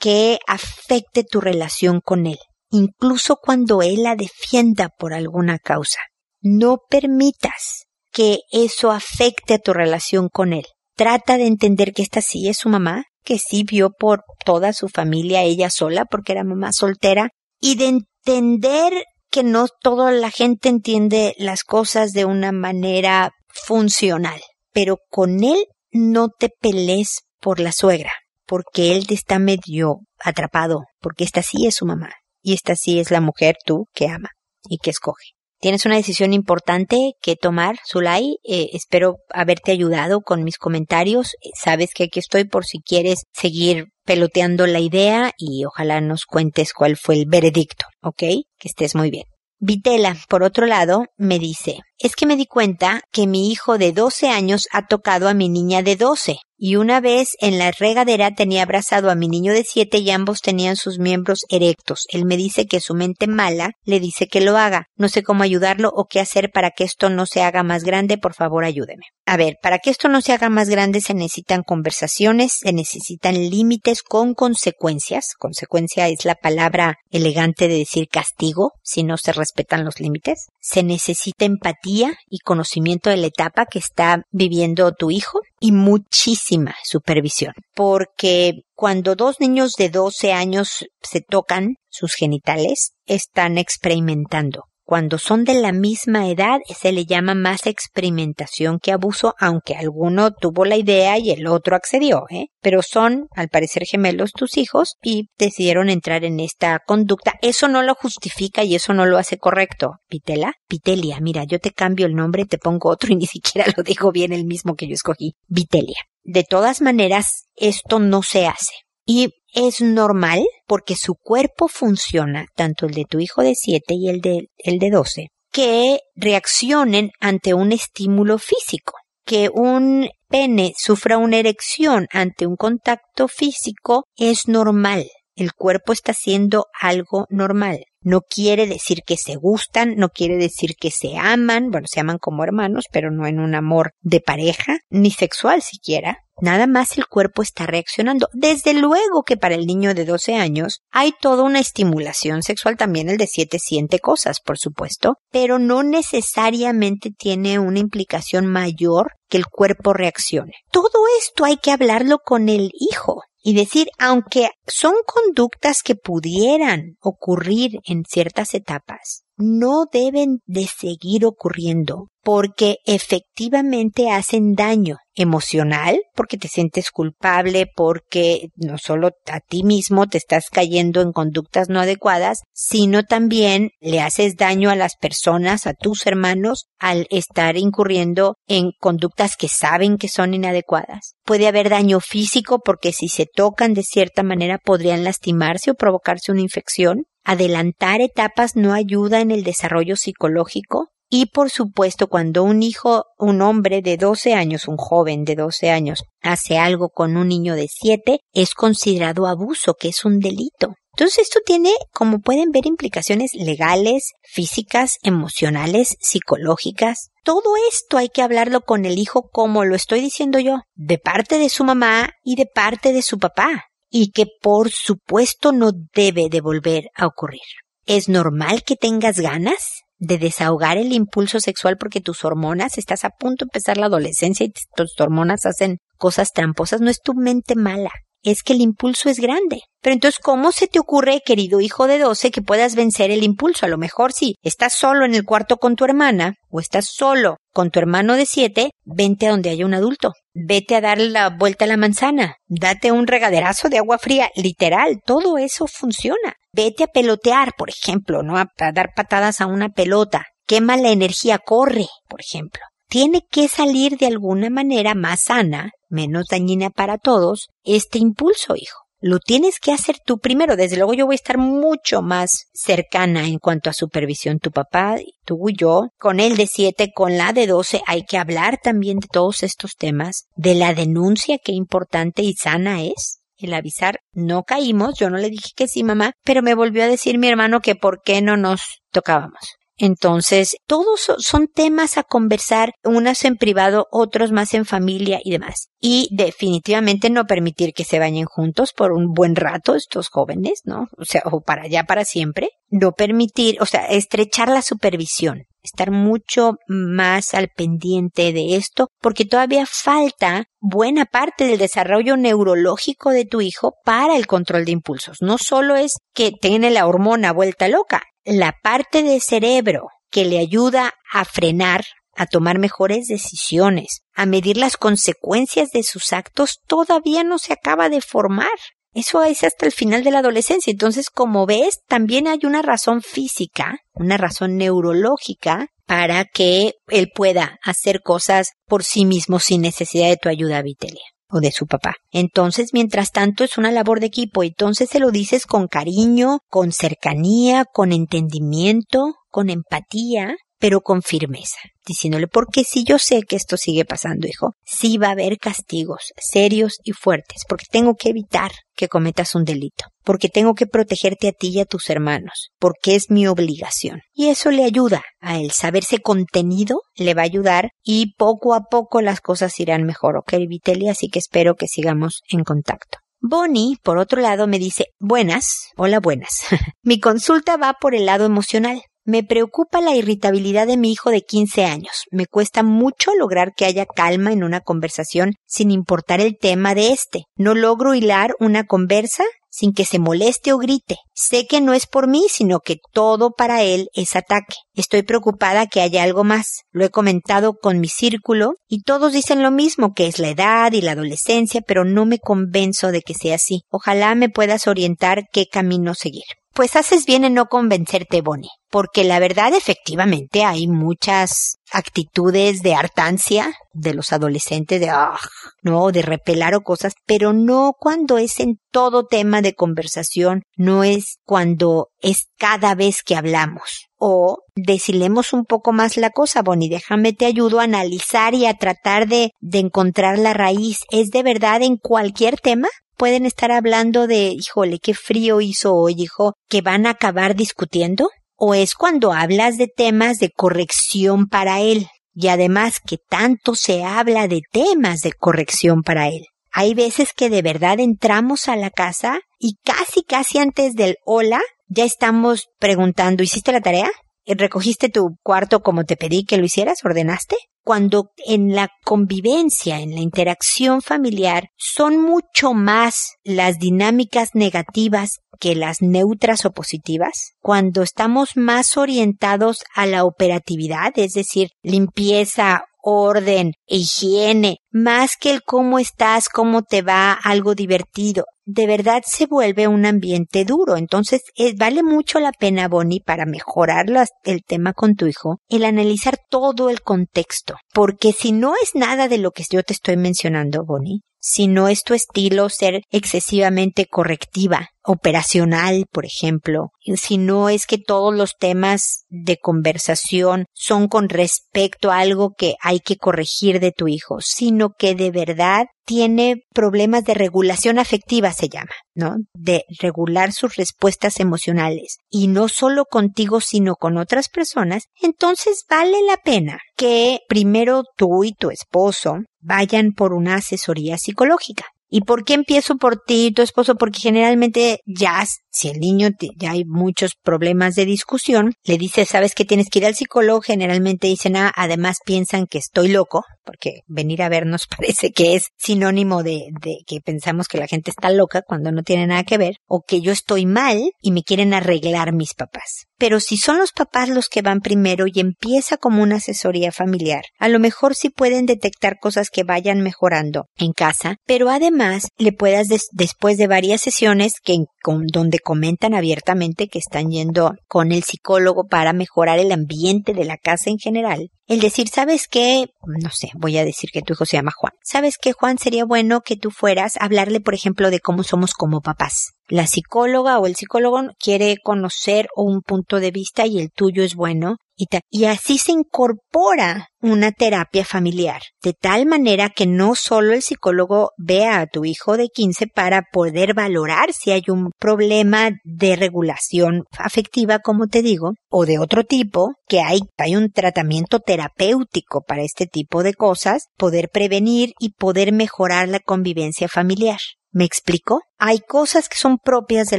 que 0.00 0.38
afecte 0.46 1.24
tu 1.24 1.40
relación 1.40 2.00
con 2.00 2.26
él, 2.26 2.38
incluso 2.70 3.36
cuando 3.36 3.82
él 3.82 4.02
la 4.02 4.16
defienda 4.16 4.88
por 4.88 5.14
alguna 5.14 5.58
causa. 5.58 6.00
No 6.40 6.78
permitas 6.88 7.84
que 8.10 8.40
eso 8.50 8.90
afecte 8.90 9.54
a 9.54 9.58
tu 9.58 9.72
relación 9.72 10.28
con 10.28 10.52
él. 10.52 10.64
Trata 10.96 11.38
de 11.38 11.46
entender 11.46 11.92
que 11.92 12.02
esta 12.02 12.20
sí 12.20 12.48
es 12.48 12.58
su 12.58 12.68
mamá, 12.68 13.04
que 13.24 13.38
sí 13.38 13.64
vio 13.64 13.90
por 13.90 14.22
toda 14.44 14.72
su 14.72 14.88
familia 14.88 15.42
ella 15.42 15.70
sola 15.70 16.04
porque 16.04 16.32
era 16.32 16.44
mamá 16.44 16.72
soltera 16.72 17.30
y 17.60 17.76
de 17.76 17.88
entender 17.88 18.92
que 19.30 19.42
no 19.42 19.66
toda 19.80 20.12
la 20.12 20.30
gente 20.30 20.68
entiende 20.68 21.34
las 21.38 21.64
cosas 21.64 22.12
de 22.12 22.24
una 22.24 22.52
manera 22.52 23.30
funcional. 23.48 24.40
Pero 24.72 24.98
con 25.08 25.42
él 25.42 25.64
no 25.90 26.28
te 26.28 26.50
pelees 26.60 27.22
por 27.40 27.60
la 27.60 27.72
suegra, 27.72 28.12
porque 28.46 28.92
él 28.92 29.06
te 29.06 29.14
está 29.14 29.38
medio 29.38 30.00
atrapado, 30.18 30.82
porque 31.00 31.24
esta 31.24 31.42
sí 31.42 31.66
es 31.66 31.76
su 31.76 31.86
mamá 31.86 32.10
y 32.42 32.54
esta 32.54 32.76
sí 32.76 32.98
es 32.98 33.10
la 33.10 33.20
mujer 33.20 33.56
tú 33.64 33.86
que 33.94 34.08
ama 34.08 34.30
y 34.68 34.78
que 34.78 34.90
escoge. 34.90 35.32
Tienes 35.62 35.86
una 35.86 35.94
decisión 35.94 36.32
importante 36.32 37.12
que 37.22 37.36
tomar, 37.36 37.76
Zulay. 37.88 38.38
Eh, 38.42 38.70
espero 38.72 39.18
haberte 39.32 39.70
ayudado 39.70 40.20
con 40.20 40.42
mis 40.42 40.58
comentarios. 40.58 41.36
Sabes 41.54 41.90
que 41.94 42.02
aquí 42.02 42.18
estoy 42.18 42.42
por 42.42 42.64
si 42.64 42.80
quieres 42.80 43.26
seguir 43.32 43.86
peloteando 44.04 44.66
la 44.66 44.80
idea 44.80 45.30
y 45.38 45.64
ojalá 45.64 46.00
nos 46.00 46.24
cuentes 46.24 46.72
cuál 46.72 46.96
fue 46.96 47.14
el 47.14 47.26
veredicto, 47.28 47.86
¿ok? 48.02 48.18
Que 48.18 48.68
estés 48.68 48.96
muy 48.96 49.12
bien. 49.12 49.22
Vitela, 49.60 50.16
por 50.28 50.42
otro 50.42 50.66
lado, 50.66 51.04
me 51.16 51.38
dice, 51.38 51.78
es 52.02 52.16
que 52.16 52.26
me 52.26 52.36
di 52.36 52.46
cuenta 52.46 53.02
que 53.12 53.28
mi 53.28 53.50
hijo 53.50 53.78
de 53.78 53.92
12 53.92 54.28
años 54.28 54.66
ha 54.72 54.86
tocado 54.86 55.28
a 55.28 55.34
mi 55.34 55.48
niña 55.48 55.82
de 55.82 55.94
12 55.94 56.38
y 56.64 56.76
una 56.76 57.00
vez 57.00 57.30
en 57.40 57.58
la 57.58 57.72
regadera 57.72 58.30
tenía 58.36 58.62
abrazado 58.62 59.10
a 59.10 59.16
mi 59.16 59.26
niño 59.26 59.52
de 59.52 59.64
siete 59.64 59.98
y 59.98 60.12
ambos 60.12 60.40
tenían 60.42 60.76
sus 60.76 61.00
miembros 61.00 61.40
erectos. 61.48 62.04
Él 62.08 62.24
me 62.24 62.36
dice 62.36 62.66
que 62.66 62.78
su 62.78 62.94
mente 62.94 63.26
mala 63.26 63.72
le 63.82 63.98
dice 63.98 64.28
que 64.28 64.40
lo 64.40 64.56
haga. 64.56 64.86
No 64.94 65.08
sé 65.08 65.24
cómo 65.24 65.42
ayudarlo 65.42 65.90
o 65.92 66.06
qué 66.08 66.20
hacer 66.20 66.50
para 66.54 66.70
que 66.70 66.84
esto 66.84 67.10
no 67.10 67.26
se 67.26 67.42
haga 67.42 67.64
más 67.64 67.82
grande. 67.82 68.16
Por 68.16 68.34
favor, 68.34 68.64
ayúdeme. 68.64 69.02
A 69.26 69.36
ver, 69.36 69.56
para 69.60 69.80
que 69.80 69.90
esto 69.90 70.08
no 70.08 70.20
se 70.20 70.32
haga 70.32 70.50
más 70.50 70.68
grande 70.68 71.00
se 71.00 71.14
necesitan 71.14 71.64
conversaciones, 71.64 72.58
se 72.60 72.72
necesitan 72.72 73.34
límites 73.34 74.04
con 74.04 74.34
consecuencias. 74.34 75.34
Consecuencia 75.36 76.06
es 76.06 76.24
la 76.24 76.36
palabra 76.36 76.94
elegante 77.10 77.66
de 77.66 77.78
decir 77.78 78.06
castigo 78.06 78.70
si 78.84 79.02
no 79.02 79.16
se 79.16 79.32
respetan 79.32 79.84
los 79.84 79.98
límites. 79.98 80.46
Se 80.60 80.84
necesita 80.84 81.44
empatía 81.44 81.91
y 82.28 82.38
conocimiento 82.38 83.10
de 83.10 83.16
la 83.16 83.26
etapa 83.26 83.66
que 83.66 83.78
está 83.78 84.22
viviendo 84.30 84.92
tu 84.92 85.10
hijo 85.10 85.40
y 85.60 85.72
muchísima 85.72 86.74
supervisión, 86.84 87.54
porque 87.74 88.62
cuando 88.74 89.14
dos 89.14 89.40
niños 89.40 89.72
de 89.78 89.90
12 89.90 90.32
años 90.32 90.86
se 91.02 91.20
tocan 91.20 91.76
sus 91.88 92.14
genitales, 92.14 92.92
están 93.06 93.58
experimentando 93.58 94.64
cuando 94.84 95.18
son 95.18 95.44
de 95.44 95.54
la 95.54 95.72
misma 95.72 96.28
edad 96.28 96.58
se 96.68 96.92
le 96.92 97.04
llama 97.04 97.34
más 97.34 97.66
experimentación 97.66 98.78
que 98.80 98.92
abuso, 98.92 99.34
aunque 99.38 99.74
alguno 99.74 100.32
tuvo 100.32 100.64
la 100.64 100.76
idea 100.76 101.18
y 101.18 101.30
el 101.30 101.46
otro 101.46 101.76
accedió, 101.76 102.24
¿eh? 102.30 102.46
Pero 102.60 102.82
son, 102.82 103.26
al 103.34 103.48
parecer, 103.48 103.84
gemelos 103.84 104.32
tus 104.32 104.56
hijos 104.56 104.96
y 105.02 105.28
decidieron 105.38 105.88
entrar 105.88 106.24
en 106.24 106.40
esta 106.40 106.80
conducta. 106.84 107.34
Eso 107.42 107.68
no 107.68 107.82
lo 107.82 107.94
justifica 107.94 108.64
y 108.64 108.74
eso 108.74 108.92
no 108.94 109.06
lo 109.06 109.18
hace 109.18 109.38
correcto. 109.38 109.96
Pitela, 110.08 110.54
Pitelia, 110.68 111.18
mira, 111.20 111.44
yo 111.44 111.58
te 111.58 111.70
cambio 111.70 112.06
el 112.06 112.14
nombre, 112.14 112.44
te 112.44 112.58
pongo 112.58 112.90
otro 112.90 113.12
y 113.12 113.16
ni 113.16 113.26
siquiera 113.26 113.72
lo 113.76 113.82
digo 113.82 114.12
bien 114.12 114.32
el 114.32 114.44
mismo 114.44 114.74
que 114.74 114.86
yo 114.86 114.94
escogí. 114.94 115.34
Vitelia. 115.46 115.98
De 116.24 116.44
todas 116.44 116.80
maneras, 116.80 117.46
esto 117.56 117.98
no 117.98 118.22
se 118.22 118.46
hace. 118.46 118.74
Y 119.04 119.30
es 119.52 119.80
normal 119.80 120.44
porque 120.66 120.96
su 120.96 121.14
cuerpo 121.14 121.68
funciona, 121.68 122.46
tanto 122.54 122.86
el 122.86 122.94
de 122.94 123.04
tu 123.04 123.20
hijo 123.20 123.42
de 123.42 123.54
7 123.54 123.94
y 123.94 124.08
el 124.08 124.20
de, 124.20 124.48
el 124.58 124.78
de 124.78 124.90
12, 124.90 125.28
que 125.50 126.00
reaccionen 126.14 127.10
ante 127.20 127.54
un 127.54 127.72
estímulo 127.72 128.38
físico. 128.38 128.94
Que 129.24 129.50
un 129.52 130.08
pene 130.28 130.72
sufra 130.76 131.18
una 131.18 131.36
erección 131.36 132.08
ante 132.10 132.46
un 132.46 132.56
contacto 132.56 133.28
físico 133.28 134.06
es 134.16 134.48
normal. 134.48 135.06
El 135.36 135.52
cuerpo 135.52 135.92
está 135.92 136.12
haciendo 136.12 136.66
algo 136.80 137.26
normal. 137.30 137.84
No 138.02 138.20
quiere 138.20 138.66
decir 138.66 139.02
que 139.06 139.16
se 139.16 139.36
gustan, 139.36 139.94
no 139.96 140.08
quiere 140.08 140.36
decir 140.36 140.74
que 140.78 140.90
se 140.90 141.16
aman, 141.16 141.70
bueno, 141.70 141.86
se 141.88 142.00
aman 142.00 142.18
como 142.18 142.44
hermanos, 142.44 142.84
pero 142.92 143.10
no 143.10 143.26
en 143.26 143.38
un 143.38 143.54
amor 143.54 143.92
de 144.00 144.20
pareja, 144.20 144.78
ni 144.90 145.10
sexual 145.10 145.62
siquiera. 145.62 146.18
Nada 146.40 146.66
más 146.66 146.98
el 146.98 147.06
cuerpo 147.06 147.42
está 147.42 147.66
reaccionando. 147.66 148.28
Desde 148.32 148.74
luego 148.74 149.22
que 149.22 149.36
para 149.36 149.54
el 149.54 149.66
niño 149.66 149.94
de 149.94 150.04
12 150.04 150.34
años 150.34 150.80
hay 150.90 151.12
toda 151.20 151.44
una 151.44 151.60
estimulación 151.60 152.42
sexual, 152.42 152.76
también 152.76 153.08
el 153.08 153.18
de 153.18 153.28
7 153.28 153.58
siente 153.60 154.00
cosas, 154.00 154.40
por 154.40 154.58
supuesto, 154.58 155.18
pero 155.30 155.60
no 155.60 155.84
necesariamente 155.84 157.10
tiene 157.16 157.58
una 157.60 157.78
implicación 157.78 158.46
mayor 158.46 159.12
que 159.28 159.36
el 159.36 159.46
cuerpo 159.46 159.92
reaccione. 159.92 160.54
Todo 160.72 161.02
esto 161.20 161.44
hay 161.44 161.58
que 161.58 161.70
hablarlo 161.70 162.18
con 162.18 162.48
el 162.48 162.70
hijo 162.74 163.22
y 163.42 163.54
decir, 163.54 163.88
aunque 163.98 164.50
son 164.66 164.94
conductas 165.06 165.82
que 165.82 165.96
pudieran 165.96 166.96
ocurrir 167.00 167.80
en 167.84 168.04
ciertas 168.04 168.54
etapas, 168.54 169.24
no 169.36 169.86
deben 169.90 170.40
de 170.46 170.66
seguir 170.66 171.24
ocurriendo 171.24 172.08
porque 172.22 172.76
efectivamente 172.84 174.10
hacen 174.10 174.54
daño 174.54 174.98
emocional, 175.14 176.00
porque 176.14 176.38
te 176.38 176.48
sientes 176.48 176.90
culpable, 176.90 177.66
porque 177.74 178.48
no 178.54 178.78
solo 178.78 179.10
a 179.26 179.40
ti 179.40 179.62
mismo 179.64 180.06
te 180.06 180.18
estás 180.18 180.46
cayendo 180.50 181.02
en 181.02 181.12
conductas 181.12 181.68
no 181.68 181.80
adecuadas, 181.80 182.42
sino 182.52 183.02
también 183.02 183.70
le 183.80 184.00
haces 184.00 184.36
daño 184.36 184.70
a 184.70 184.76
las 184.76 184.96
personas, 184.96 185.66
a 185.66 185.74
tus 185.74 186.06
hermanos, 186.06 186.66
al 186.78 187.06
estar 187.10 187.56
incurriendo 187.58 188.36
en 188.46 188.70
conductas 188.78 189.36
que 189.36 189.48
saben 189.48 189.98
que 189.98 190.08
son 190.08 190.32
inadecuadas. 190.32 191.14
Puede 191.24 191.48
haber 191.48 191.68
daño 191.68 192.00
físico 192.00 192.60
porque 192.64 192.92
si 192.92 193.08
se 193.08 193.26
tocan 193.26 193.74
de 193.74 193.82
cierta 193.82 194.22
manera 194.22 194.58
podrían 194.58 195.04
lastimarse 195.04 195.72
o 195.72 195.74
provocarse 195.74 196.32
una 196.32 196.40
infección. 196.40 197.04
Adelantar 197.24 198.00
etapas 198.00 198.56
no 198.56 198.72
ayuda 198.72 199.20
en 199.20 199.30
el 199.30 199.44
desarrollo 199.44 199.96
psicológico. 199.96 200.88
Y 201.08 201.26
por 201.26 201.50
supuesto, 201.50 202.06
cuando 202.06 202.42
un 202.42 202.62
hijo, 202.62 203.04
un 203.18 203.42
hombre 203.42 203.82
de 203.82 203.98
12 203.98 204.32
años, 204.32 204.66
un 204.66 204.78
joven 204.78 205.24
de 205.24 205.36
12 205.36 205.70
años, 205.70 206.04
hace 206.22 206.58
algo 206.58 206.88
con 206.88 207.18
un 207.18 207.28
niño 207.28 207.54
de 207.54 207.68
7, 207.68 208.20
es 208.32 208.54
considerado 208.54 209.26
abuso, 209.26 209.74
que 209.74 209.88
es 209.88 210.06
un 210.06 210.20
delito. 210.20 210.74
Entonces 210.96 211.18
esto 211.24 211.40
tiene, 211.44 211.70
como 211.92 212.20
pueden 212.20 212.50
ver, 212.50 212.66
implicaciones 212.66 213.34
legales, 213.34 214.12
físicas, 214.22 214.98
emocionales, 215.02 215.96
psicológicas. 216.00 217.10
Todo 217.24 217.54
esto 217.70 217.98
hay 217.98 218.08
que 218.08 218.22
hablarlo 218.22 218.62
con 218.62 218.84
el 218.84 218.98
hijo 218.98 219.28
como 219.30 219.64
lo 219.64 219.74
estoy 219.74 220.00
diciendo 220.00 220.38
yo, 220.38 220.60
de 220.74 220.98
parte 220.98 221.38
de 221.38 221.50
su 221.50 221.64
mamá 221.64 222.10
y 222.22 222.36
de 222.36 222.46
parte 222.46 222.92
de 222.92 223.02
su 223.02 223.18
papá 223.18 223.66
y 223.92 224.10
que 224.10 224.26
por 224.40 224.70
supuesto 224.70 225.52
no 225.52 225.70
debe 225.94 226.28
de 226.30 226.40
volver 226.40 226.88
a 226.96 227.06
ocurrir. 227.06 227.42
¿Es 227.86 228.08
normal 228.08 228.62
que 228.64 228.74
tengas 228.74 229.20
ganas 229.20 229.82
de 229.98 230.18
desahogar 230.18 230.78
el 230.78 230.92
impulso 230.92 231.38
sexual 231.38 231.76
porque 231.76 232.00
tus 232.00 232.24
hormonas, 232.24 232.78
estás 232.78 233.04
a 233.04 233.10
punto 233.10 233.44
de 233.44 233.50
empezar 233.50 233.76
la 233.76 233.86
adolescencia 233.86 234.46
y 234.46 234.52
tus 234.74 234.98
hormonas 234.98 235.44
hacen 235.44 235.76
cosas 235.98 236.32
tramposas? 236.32 236.80
No 236.80 236.90
es 236.90 237.00
tu 237.02 237.12
mente 237.14 237.54
mala, 237.54 237.90
es 238.22 238.42
que 238.42 238.54
el 238.54 238.62
impulso 238.62 239.10
es 239.10 239.20
grande. 239.20 239.60
Pero 239.82 239.94
entonces, 239.94 240.20
¿cómo 240.20 240.52
se 240.52 240.68
te 240.68 240.78
ocurre, 240.78 241.20
querido 241.24 241.60
hijo 241.60 241.86
de 241.86 241.98
12, 241.98 242.30
que 242.30 242.40
puedas 242.40 242.74
vencer 242.74 243.10
el 243.10 243.24
impulso? 243.24 243.66
A 243.66 243.68
lo 243.68 243.78
mejor 243.78 244.12
si 244.12 244.36
estás 244.42 244.74
solo 244.74 245.04
en 245.04 245.14
el 245.14 245.24
cuarto 245.24 245.58
con 245.58 245.76
tu 245.76 245.84
hermana 245.84 246.34
o 246.48 246.60
estás 246.60 246.86
solo 246.86 247.36
con 247.52 247.70
tu 247.70 247.78
hermano 247.78 248.16
de 248.16 248.24
7, 248.24 248.70
vente 248.84 249.26
a 249.26 249.30
donde 249.30 249.50
haya 249.50 249.66
un 249.66 249.74
adulto. 249.74 250.12
Vete 250.34 250.76
a 250.76 250.80
dar 250.80 250.98
la 250.98 251.30
vuelta 251.30 251.64
a 251.64 251.68
la 251.68 251.76
manzana. 251.76 252.36
Date 252.46 252.92
un 252.92 253.06
regaderazo 253.06 253.68
de 253.68 253.78
agua 253.78 253.98
fría. 253.98 254.30
Literal, 254.34 255.00
todo 255.04 255.38
eso 255.38 255.66
funciona. 255.66 256.36
Vete 256.52 256.84
a 256.84 256.88
pelotear, 256.88 257.52
por 257.56 257.70
ejemplo, 257.70 258.22
¿no? 258.22 258.38
A, 258.38 258.46
a 258.58 258.72
dar 258.72 258.90
patadas 258.94 259.40
a 259.40 259.46
una 259.46 259.68
pelota. 259.68 260.26
Quema 260.46 260.76
la 260.76 260.90
energía, 260.90 261.38
corre, 261.38 261.86
por 262.08 262.20
ejemplo. 262.20 262.62
Tiene 262.88 263.22
que 263.30 263.48
salir 263.48 263.96
de 263.96 264.06
alguna 264.06 264.50
manera 264.50 264.94
más 264.94 265.22
sana, 265.22 265.70
menos 265.88 266.26
dañina 266.30 266.70
para 266.70 266.98
todos, 266.98 267.48
este 267.64 267.98
impulso, 267.98 268.54
hijo 268.56 268.81
lo 269.02 269.18
tienes 269.18 269.58
que 269.58 269.72
hacer 269.72 269.96
tú 270.04 270.18
primero. 270.18 270.56
Desde 270.56 270.76
luego 270.76 270.94
yo 270.94 271.06
voy 271.06 271.14
a 271.14 271.16
estar 271.16 271.36
mucho 271.36 272.00
más 272.00 272.46
cercana 272.54 273.26
en 273.26 273.38
cuanto 273.38 273.68
a 273.68 273.74
supervisión. 273.74 274.38
Tu 274.38 274.50
papá, 274.50 274.96
tú 275.24 275.48
y 275.48 275.54
yo, 275.54 275.88
con 275.98 276.20
el 276.20 276.36
de 276.36 276.46
siete, 276.46 276.92
con 276.94 277.18
la 277.18 277.32
de 277.32 277.48
doce, 277.48 277.82
hay 277.86 278.04
que 278.04 278.16
hablar 278.16 278.58
también 278.62 278.98
de 278.98 279.08
todos 279.08 279.42
estos 279.42 279.74
temas, 279.76 280.26
de 280.36 280.54
la 280.54 280.72
denuncia, 280.72 281.38
qué 281.44 281.52
importante 281.52 282.22
y 282.22 282.34
sana 282.34 282.82
es. 282.84 283.18
El 283.36 283.54
avisar, 283.54 283.98
no 284.12 284.44
caímos, 284.44 284.94
yo 284.96 285.10
no 285.10 285.18
le 285.18 285.28
dije 285.28 285.50
que 285.56 285.66
sí, 285.66 285.82
mamá, 285.82 286.12
pero 286.22 286.42
me 286.42 286.54
volvió 286.54 286.84
a 286.84 286.88
decir 286.88 287.18
mi 287.18 287.26
hermano 287.26 287.60
que 287.60 287.74
por 287.74 288.00
qué 288.02 288.22
no 288.22 288.36
nos 288.36 288.82
tocábamos. 288.92 289.56
Entonces, 289.82 290.54
todos 290.68 291.10
son 291.18 291.48
temas 291.48 291.98
a 291.98 292.04
conversar, 292.04 292.70
unos 292.84 293.24
en 293.24 293.34
privado, 293.34 293.88
otros 293.90 294.30
más 294.30 294.54
en 294.54 294.64
familia 294.64 295.18
y 295.24 295.32
demás. 295.32 295.70
Y 295.80 296.08
definitivamente 296.12 297.10
no 297.10 297.24
permitir 297.24 297.72
que 297.74 297.82
se 297.82 297.98
bañen 297.98 298.26
juntos 298.26 298.72
por 298.76 298.92
un 298.92 299.12
buen 299.12 299.34
rato 299.34 299.74
estos 299.74 300.08
jóvenes, 300.08 300.60
¿no? 300.64 300.86
O 300.96 301.04
sea, 301.04 301.22
o 301.24 301.40
para 301.40 301.62
allá 301.62 301.82
para 301.82 302.04
siempre. 302.04 302.50
No 302.70 302.92
permitir, 302.92 303.60
o 303.60 303.66
sea, 303.66 303.86
estrechar 303.86 304.48
la 304.48 304.62
supervisión 304.62 305.46
estar 305.64 305.92
mucho 305.92 306.54
más 306.66 307.34
al 307.34 307.48
pendiente 307.48 308.32
de 308.32 308.56
esto, 308.56 308.88
porque 309.00 309.24
todavía 309.24 309.64
falta 309.64 310.46
buena 310.60 311.04
parte 311.04 311.46
del 311.46 311.58
desarrollo 311.58 312.16
neurológico 312.16 313.10
de 313.10 313.24
tu 313.24 313.40
hijo 313.40 313.74
para 313.84 314.16
el 314.16 314.26
control 314.26 314.64
de 314.64 314.72
impulsos. 314.72 315.18
No 315.20 315.38
solo 315.38 315.76
es 315.76 315.92
que 316.14 316.32
tiene 316.32 316.70
la 316.70 316.88
hormona 316.88 317.32
vuelta 317.32 317.68
loca, 317.68 318.02
la 318.24 318.54
parte 318.62 319.02
del 319.02 319.20
cerebro 319.20 319.88
que 320.10 320.24
le 320.24 320.38
ayuda 320.38 320.94
a 321.10 321.24
frenar, 321.24 321.84
a 322.14 322.26
tomar 322.26 322.58
mejores 322.58 323.06
decisiones, 323.06 324.02
a 324.14 324.26
medir 324.26 324.56
las 324.56 324.76
consecuencias 324.76 325.70
de 325.70 325.82
sus 325.82 326.12
actos, 326.12 326.60
todavía 326.66 327.24
no 327.24 327.38
se 327.38 327.52
acaba 327.52 327.88
de 327.88 328.00
formar. 328.00 328.48
Eso 328.94 329.22
es 329.22 329.42
hasta 329.42 329.64
el 329.64 329.72
final 329.72 330.04
de 330.04 330.10
la 330.10 330.18
adolescencia. 330.18 330.70
Entonces, 330.70 331.08
como 331.08 331.46
ves, 331.46 331.80
también 331.88 332.28
hay 332.28 332.40
una 332.42 332.60
razón 332.60 333.00
física, 333.00 333.78
una 333.94 334.18
razón 334.18 334.58
neurológica 334.58 335.68
para 335.86 336.26
que 336.26 336.74
él 336.88 337.10
pueda 337.14 337.58
hacer 337.62 338.02
cosas 338.02 338.52
por 338.66 338.84
sí 338.84 339.06
mismo 339.06 339.38
sin 339.38 339.62
necesidad 339.62 340.08
de 340.08 340.18
tu 340.18 340.28
ayuda, 340.28 340.60
Vitelia 340.60 341.11
o 341.32 341.40
de 341.40 341.50
su 341.50 341.66
papá. 341.66 341.94
Entonces, 342.12 342.70
mientras 342.72 343.10
tanto, 343.10 343.42
es 343.42 343.58
una 343.58 343.72
labor 343.72 344.00
de 344.00 344.06
equipo. 344.06 344.42
Entonces 344.42 344.90
se 344.90 345.00
lo 345.00 345.10
dices 345.10 345.46
con 345.46 345.66
cariño, 345.66 346.40
con 346.48 346.72
cercanía, 346.72 347.64
con 347.64 347.92
entendimiento, 347.92 349.14
con 349.30 349.50
empatía, 349.50 350.36
pero 350.62 350.80
con 350.80 351.02
firmeza, 351.02 351.58
diciéndole, 351.84 352.28
porque 352.28 352.62
si 352.62 352.84
yo 352.84 352.96
sé 352.96 353.22
que 353.22 353.34
esto 353.34 353.56
sigue 353.56 353.84
pasando, 353.84 354.28
hijo, 354.28 354.54
sí 354.64 354.96
va 354.96 355.08
a 355.08 355.10
haber 355.10 355.38
castigos 355.38 356.12
serios 356.16 356.78
y 356.84 356.92
fuertes, 356.92 357.42
porque 357.48 357.64
tengo 357.68 357.96
que 357.96 358.10
evitar 358.10 358.52
que 358.76 358.86
cometas 358.86 359.34
un 359.34 359.42
delito, 359.42 359.86
porque 360.04 360.28
tengo 360.28 360.54
que 360.54 360.68
protegerte 360.68 361.26
a 361.26 361.32
ti 361.32 361.48
y 361.48 361.58
a 361.58 361.64
tus 361.64 361.90
hermanos, 361.90 362.52
porque 362.60 362.94
es 362.94 363.10
mi 363.10 363.26
obligación. 363.26 364.02
Y 364.14 364.28
eso 364.28 364.52
le 364.52 364.62
ayuda 364.62 365.02
a 365.20 365.40
él, 365.40 365.50
saberse 365.50 365.98
contenido, 365.98 366.82
le 366.94 367.14
va 367.14 367.22
a 367.22 367.24
ayudar 367.24 367.70
y 367.82 368.14
poco 368.14 368.54
a 368.54 368.60
poco 368.70 369.00
las 369.00 369.20
cosas 369.20 369.58
irán 369.58 369.82
mejor, 369.82 370.16
¿ok, 370.16 370.34
Vitelia? 370.48 370.92
Así 370.92 371.08
que 371.08 371.18
espero 371.18 371.56
que 371.56 371.66
sigamos 371.66 372.22
en 372.28 372.44
contacto. 372.44 372.98
Bonnie, 373.20 373.78
por 373.82 373.98
otro 373.98 374.20
lado, 374.20 374.46
me 374.46 374.60
dice, 374.60 374.86
buenas, 375.00 375.70
hola 375.76 375.98
buenas. 375.98 376.44
Mi 376.82 377.00
consulta 377.00 377.56
va 377.56 377.74
por 377.80 377.96
el 377.96 378.06
lado 378.06 378.26
emocional. 378.26 378.82
Me 379.04 379.24
preocupa 379.24 379.80
la 379.80 379.96
irritabilidad 379.96 380.68
de 380.68 380.76
mi 380.76 380.92
hijo 380.92 381.10
de 381.10 381.22
15 381.22 381.64
años. 381.64 382.04
Me 382.12 382.26
cuesta 382.26 382.62
mucho 382.62 383.10
lograr 383.18 383.52
que 383.56 383.64
haya 383.64 383.84
calma 383.84 384.32
en 384.32 384.44
una 384.44 384.60
conversación 384.60 385.32
sin 385.44 385.72
importar 385.72 386.20
el 386.20 386.38
tema 386.38 386.76
de 386.76 386.92
este. 386.92 387.24
No 387.34 387.54
logro 387.54 387.94
hilar 387.94 388.34
una 388.38 388.64
conversa 388.64 389.24
sin 389.50 389.72
que 389.72 389.84
se 389.84 389.98
moleste 389.98 390.52
o 390.52 390.58
grite. 390.58 390.98
Sé 391.14 391.46
que 391.48 391.60
no 391.60 391.74
es 391.74 391.86
por 391.86 392.06
mí, 392.06 392.26
sino 392.28 392.60
que 392.60 392.76
todo 392.92 393.32
para 393.32 393.62
él 393.62 393.88
es 393.92 394.14
ataque. 394.14 394.54
Estoy 394.72 395.02
preocupada 395.02 395.66
que 395.66 395.80
haya 395.80 396.04
algo 396.04 396.22
más. 396.22 396.62
Lo 396.70 396.84
he 396.84 396.90
comentado 396.90 397.54
con 397.60 397.80
mi 397.80 397.88
círculo 397.88 398.54
y 398.68 398.82
todos 398.82 399.12
dicen 399.12 399.42
lo 399.42 399.50
mismo, 399.50 399.94
que 399.94 400.06
es 400.06 400.20
la 400.20 400.28
edad 400.28 400.72
y 400.72 400.80
la 400.80 400.92
adolescencia, 400.92 401.60
pero 401.60 401.84
no 401.84 402.06
me 402.06 402.20
convenzo 402.20 402.92
de 402.92 403.02
que 403.02 403.14
sea 403.14 403.34
así. 403.34 403.62
Ojalá 403.68 404.14
me 404.14 404.28
puedas 404.28 404.68
orientar 404.68 405.24
qué 405.32 405.46
camino 405.46 405.94
seguir. 405.94 406.24
Pues 406.54 406.76
haces 406.76 407.06
bien 407.06 407.24
en 407.24 407.32
no 407.32 407.46
convencerte, 407.46 408.20
Bonnie, 408.20 408.50
porque 408.70 409.04
la 409.04 409.18
verdad 409.18 409.54
efectivamente 409.54 410.44
hay 410.44 410.68
muchas 410.68 411.56
actitudes 411.72 412.62
de 412.62 412.74
hartancia 412.74 413.54
de 413.72 413.94
los 413.94 414.12
adolescentes, 414.12 414.78
de 414.78 414.90
ah, 414.90 415.18
no, 415.62 415.90
de 415.92 416.02
repelar 416.02 416.54
o 416.54 416.60
cosas, 416.60 416.92
pero 417.06 417.32
no 417.32 417.72
cuando 417.78 418.18
es 418.18 418.38
en 418.38 418.58
todo 418.70 419.06
tema 419.06 419.40
de 419.40 419.54
conversación, 419.54 420.42
no 420.54 420.84
es 420.84 421.16
cuando 421.24 421.88
es 422.00 422.26
cada 422.36 422.74
vez 422.74 423.02
que 423.02 423.16
hablamos. 423.16 423.86
O 423.96 424.40
decilemos 424.54 425.32
un 425.32 425.46
poco 425.46 425.72
más 425.72 425.96
la 425.96 426.10
cosa, 426.10 426.42
Bonnie, 426.42 426.68
déjame 426.68 427.14
te 427.14 427.24
ayudo 427.24 427.60
a 427.60 427.64
analizar 427.64 428.34
y 428.34 428.44
a 428.44 428.54
tratar 428.54 429.08
de, 429.08 429.30
de 429.40 429.58
encontrar 429.60 430.18
la 430.18 430.34
raíz. 430.34 430.80
¿Es 430.90 431.10
de 431.10 431.22
verdad 431.22 431.62
en 431.62 431.78
cualquier 431.78 432.38
tema? 432.38 432.68
Pueden 433.02 433.26
estar 433.26 433.50
hablando 433.50 434.06
de, 434.06 434.28
híjole, 434.28 434.78
qué 434.78 434.94
frío 434.94 435.40
hizo 435.40 435.74
hoy, 435.74 435.96
hijo, 435.98 436.34
que 436.48 436.60
van 436.60 436.86
a 436.86 436.90
acabar 436.90 437.34
discutiendo? 437.34 438.08
¿O 438.36 438.54
es 438.54 438.76
cuando 438.76 439.12
hablas 439.12 439.58
de 439.58 439.66
temas 439.66 440.18
de 440.18 440.30
corrección 440.30 441.26
para 441.26 441.58
él? 441.58 441.88
Y 442.14 442.28
además 442.28 442.78
que 442.78 442.98
tanto 442.98 443.56
se 443.56 443.82
habla 443.82 444.28
de 444.28 444.42
temas 444.52 445.00
de 445.00 445.12
corrección 445.14 445.82
para 445.82 446.06
él. 446.10 446.26
Hay 446.52 446.74
veces 446.74 447.12
que 447.12 447.28
de 447.28 447.42
verdad 447.42 447.80
entramos 447.80 448.46
a 448.46 448.54
la 448.54 448.70
casa 448.70 449.18
y 449.36 449.56
casi, 449.64 450.04
casi 450.04 450.38
antes 450.38 450.74
del 450.74 450.94
hola 451.04 451.40
ya 451.66 451.84
estamos 451.84 452.50
preguntando, 452.60 453.24
¿hiciste 453.24 453.50
la 453.50 453.60
tarea? 453.60 453.90
¿Recogiste 454.26 454.90
tu 454.90 455.16
cuarto 455.24 455.60
como 455.64 455.82
te 455.82 455.96
pedí 455.96 456.24
que 456.24 456.36
lo 456.36 456.44
hicieras? 456.44 456.84
¿Ordenaste? 456.84 457.34
Cuando 457.64 458.10
en 458.26 458.54
la 458.54 458.70
convivencia, 458.84 459.80
en 459.80 459.94
la 459.94 460.00
interacción 460.00 460.82
familiar, 460.82 461.50
son 461.56 462.00
mucho 462.02 462.54
más 462.54 463.14
las 463.22 463.58
dinámicas 463.58 464.30
negativas 464.34 465.20
que 465.40 465.54
las 465.54 465.82
neutras 465.82 466.44
o 466.44 466.52
positivas, 466.52 467.32
cuando 467.40 467.82
estamos 467.82 468.36
más 468.36 468.76
orientados 468.76 469.64
a 469.74 469.86
la 469.86 470.04
operatividad, 470.04 470.92
es 470.96 471.12
decir, 471.12 471.50
limpieza, 471.62 472.64
orden, 472.82 473.52
higiene, 473.66 474.58
más 474.70 475.16
que 475.16 475.30
el 475.30 475.42
cómo 475.42 475.78
estás, 475.78 476.28
cómo 476.28 476.62
te 476.62 476.82
va, 476.82 477.12
algo 477.12 477.54
divertido. 477.54 478.24
De 478.44 478.66
verdad 478.66 479.02
se 479.06 479.26
vuelve 479.26 479.68
un 479.68 479.86
ambiente 479.86 480.44
duro. 480.44 480.76
Entonces, 480.76 481.22
vale 481.56 481.82
mucho 481.82 482.18
la 482.18 482.32
pena, 482.32 482.68
Bonnie, 482.68 483.00
para 483.00 483.24
mejorar 483.24 483.86
el 484.24 484.42
tema 484.44 484.72
con 484.72 484.96
tu 484.96 485.06
hijo, 485.06 485.38
el 485.48 485.64
analizar 485.64 486.18
todo 486.28 486.68
el 486.68 486.82
contexto. 486.82 487.54
Porque 487.72 488.12
si 488.12 488.32
no 488.32 488.54
es 488.60 488.74
nada 488.74 489.08
de 489.08 489.18
lo 489.18 489.30
que 489.30 489.44
yo 489.48 489.62
te 489.62 489.72
estoy 489.72 489.96
mencionando, 489.96 490.64
Bonnie, 490.64 491.02
si 491.20 491.46
no 491.46 491.68
es 491.68 491.84
tu 491.84 491.94
estilo 491.94 492.48
ser 492.48 492.82
excesivamente 492.90 493.86
correctiva, 493.86 494.70
operacional, 494.84 495.86
por 495.90 496.04
ejemplo, 496.04 496.70
si 496.96 497.18
no 497.18 497.48
es 497.48 497.66
que 497.66 497.78
todos 497.78 498.14
los 498.14 498.32
temas 498.38 499.04
de 499.08 499.36
conversación 499.38 500.46
son 500.52 500.88
con 500.88 501.08
respecto 501.08 501.90
a 501.90 501.98
algo 501.98 502.32
que 502.36 502.54
hay 502.60 502.80
que 502.80 502.96
corregir 502.96 503.60
de 503.60 503.72
tu 503.72 503.88
hijo, 503.88 504.18
sino 504.20 504.70
que 504.76 504.94
de 504.94 505.10
verdad 505.10 505.66
tiene 505.84 506.42
problemas 506.54 507.04
de 507.04 507.14
regulación 507.14 507.78
afectiva, 507.78 508.32
se 508.32 508.48
llama, 508.48 508.72
¿no? 508.94 509.16
De 509.34 509.64
regular 509.80 510.32
sus 510.32 510.56
respuestas 510.56 511.20
emocionales. 511.20 511.98
Y 512.08 512.28
no 512.28 512.48
solo 512.48 512.84
contigo, 512.84 513.40
sino 513.40 513.74
con 513.74 513.96
otras 513.96 514.28
personas, 514.28 514.84
entonces 515.00 515.64
vale 515.68 516.02
la 516.06 516.16
pena 516.16 516.60
que 516.76 517.20
primero 517.28 517.82
tú 517.96 518.24
y 518.24 518.32
tu 518.32 518.50
esposo 518.50 519.18
vayan 519.40 519.92
por 519.92 520.12
una 520.12 520.36
asesoría 520.36 520.98
psicológica. 520.98 521.64
¿Y 521.94 522.00
por 522.00 522.24
qué 522.24 522.32
empiezo 522.32 522.76
por 522.76 522.96
ti 522.96 523.26
y 523.26 523.32
tu 523.32 523.42
esposo? 523.42 523.74
Porque 523.74 524.00
generalmente 524.00 524.80
ya, 524.86 525.26
si 525.50 525.68
el 525.68 525.78
niño 525.78 526.08
ya 526.38 526.52
hay 526.52 526.64
muchos 526.64 527.12
problemas 527.22 527.74
de 527.74 527.84
discusión, 527.84 528.54
le 528.64 528.78
dice, 528.78 529.04
sabes 529.04 529.34
que 529.34 529.44
tienes 529.44 529.68
que 529.68 529.80
ir 529.80 529.84
al 529.84 529.94
psicólogo, 529.94 530.40
generalmente 530.40 531.06
dicen, 531.08 531.36
ah, 531.36 531.52
además 531.54 531.98
piensan 532.02 532.46
que 532.46 532.56
estoy 532.56 532.88
loco, 532.88 533.24
porque 533.44 533.80
venir 533.86 534.22
a 534.22 534.28
vernos 534.28 534.66
parece 534.76 535.12
que 535.12 535.34
es 535.34 535.48
sinónimo 535.58 536.22
de, 536.22 536.48
de 536.60 536.78
que 536.86 537.00
pensamos 537.00 537.48
que 537.48 537.58
la 537.58 537.66
gente 537.66 537.90
está 537.90 538.10
loca 538.10 538.42
cuando 538.42 538.72
no 538.72 538.82
tiene 538.82 539.06
nada 539.06 539.24
que 539.24 539.38
ver, 539.38 539.56
o 539.66 539.82
que 539.86 540.00
yo 540.00 540.12
estoy 540.12 540.46
mal 540.46 540.92
y 541.00 541.12
me 541.12 541.22
quieren 541.22 541.54
arreglar 541.54 542.12
mis 542.12 542.34
papás. 542.34 542.86
Pero 542.98 543.18
si 543.18 543.36
son 543.36 543.58
los 543.58 543.72
papás 543.72 544.08
los 544.08 544.28
que 544.28 544.42
van 544.42 544.60
primero 544.60 545.06
y 545.12 545.18
empieza 545.18 545.76
como 545.76 546.02
una 546.02 546.16
asesoría 546.16 546.70
familiar, 546.70 547.24
a 547.38 547.48
lo 547.48 547.58
mejor 547.58 547.96
sí 547.96 548.10
pueden 548.10 548.46
detectar 548.46 548.98
cosas 549.00 549.28
que 549.28 549.42
vayan 549.42 549.80
mejorando 549.80 550.46
en 550.56 550.72
casa, 550.72 551.16
pero 551.26 551.50
además 551.50 552.08
le 552.16 552.32
puedas 552.32 552.68
después 552.92 553.38
de 553.38 553.48
varias 553.48 553.80
sesiones 553.80 554.34
que 554.42 554.52
con, 554.82 555.06
donde 555.06 555.38
comentan 555.38 555.94
abiertamente 555.94 556.68
que 556.68 556.78
están 556.78 557.10
yendo 557.10 557.54
con 557.68 557.92
el 557.92 558.02
psicólogo 558.02 558.66
para 558.66 558.92
mejorar 558.92 559.38
el 559.38 559.52
ambiente 559.52 560.12
de 560.12 560.24
la 560.24 560.36
casa 560.36 560.70
en 560.70 560.78
general, 560.78 561.30
el 561.46 561.60
decir, 561.60 561.88
¿sabes 561.88 562.28
qué? 562.28 562.66
No 562.86 563.10
sé, 563.10 563.30
voy 563.34 563.58
a 563.58 563.64
decir 563.64 563.90
que 563.92 564.02
tu 564.02 564.14
hijo 564.14 564.24
se 564.24 564.36
llama 564.36 564.52
Juan. 564.56 564.72
¿Sabes 564.82 565.18
qué, 565.18 565.32
Juan? 565.32 565.58
Sería 565.58 565.84
bueno 565.84 566.20
que 566.20 566.36
tú 566.36 566.50
fueras 566.50 566.96
a 566.96 567.04
hablarle, 567.04 567.40
por 567.40 567.54
ejemplo, 567.54 567.90
de 567.90 568.00
cómo 568.00 568.22
somos 568.22 568.54
como 568.54 568.80
papás. 568.80 569.32
La 569.48 569.66
psicóloga 569.66 570.38
o 570.38 570.46
el 570.46 570.56
psicólogo 570.56 571.02
quiere 571.18 571.56
conocer 571.62 572.28
un 572.36 572.62
punto 572.62 573.00
de 573.00 573.10
vista 573.10 573.46
y 573.46 573.58
el 573.58 573.70
tuyo 573.70 574.02
es 574.02 574.14
bueno 574.14 574.56
y, 574.76 575.24
así 575.24 575.58
se 575.58 575.72
incorpora 575.72 576.88
una 577.00 577.32
terapia 577.32 577.84
familiar, 577.84 578.42
de 578.62 578.72
tal 578.72 579.06
manera 579.06 579.50
que 579.50 579.66
no 579.66 579.94
solo 579.94 580.32
el 580.32 580.42
psicólogo 580.42 581.10
vea 581.18 581.60
a 581.60 581.66
tu 581.66 581.84
hijo 581.84 582.16
de 582.16 582.28
15 582.28 582.68
para 582.68 583.02
poder 583.12 583.54
valorar 583.54 584.12
si 584.12 584.30
hay 584.30 584.44
un 584.48 584.70
problema 584.78 585.50
de 585.64 585.96
regulación 585.96 586.84
afectiva, 586.98 587.58
como 587.58 587.86
te 587.88 588.02
digo, 588.02 588.32
o 588.48 588.66
de 588.66 588.78
otro 588.78 589.04
tipo, 589.04 589.54
que 589.68 589.80
hay, 589.80 590.00
hay 590.16 590.36
un 590.36 590.50
tratamiento 590.50 591.18
terapéutico 591.18 592.22
para 592.22 592.42
este 592.42 592.66
tipo 592.66 593.02
de 593.02 593.14
cosas, 593.14 593.66
poder 593.76 594.08
prevenir 594.12 594.72
y 594.78 594.92
poder 594.94 595.32
mejorar 595.32 595.88
la 595.88 596.00
convivencia 596.00 596.68
familiar. 596.68 597.18
¿Me 597.54 597.64
explico? 597.64 598.22
Hay 598.38 598.60
cosas 598.60 599.10
que 599.10 599.18
son 599.18 599.36
propias 599.36 599.88
de 599.88 599.98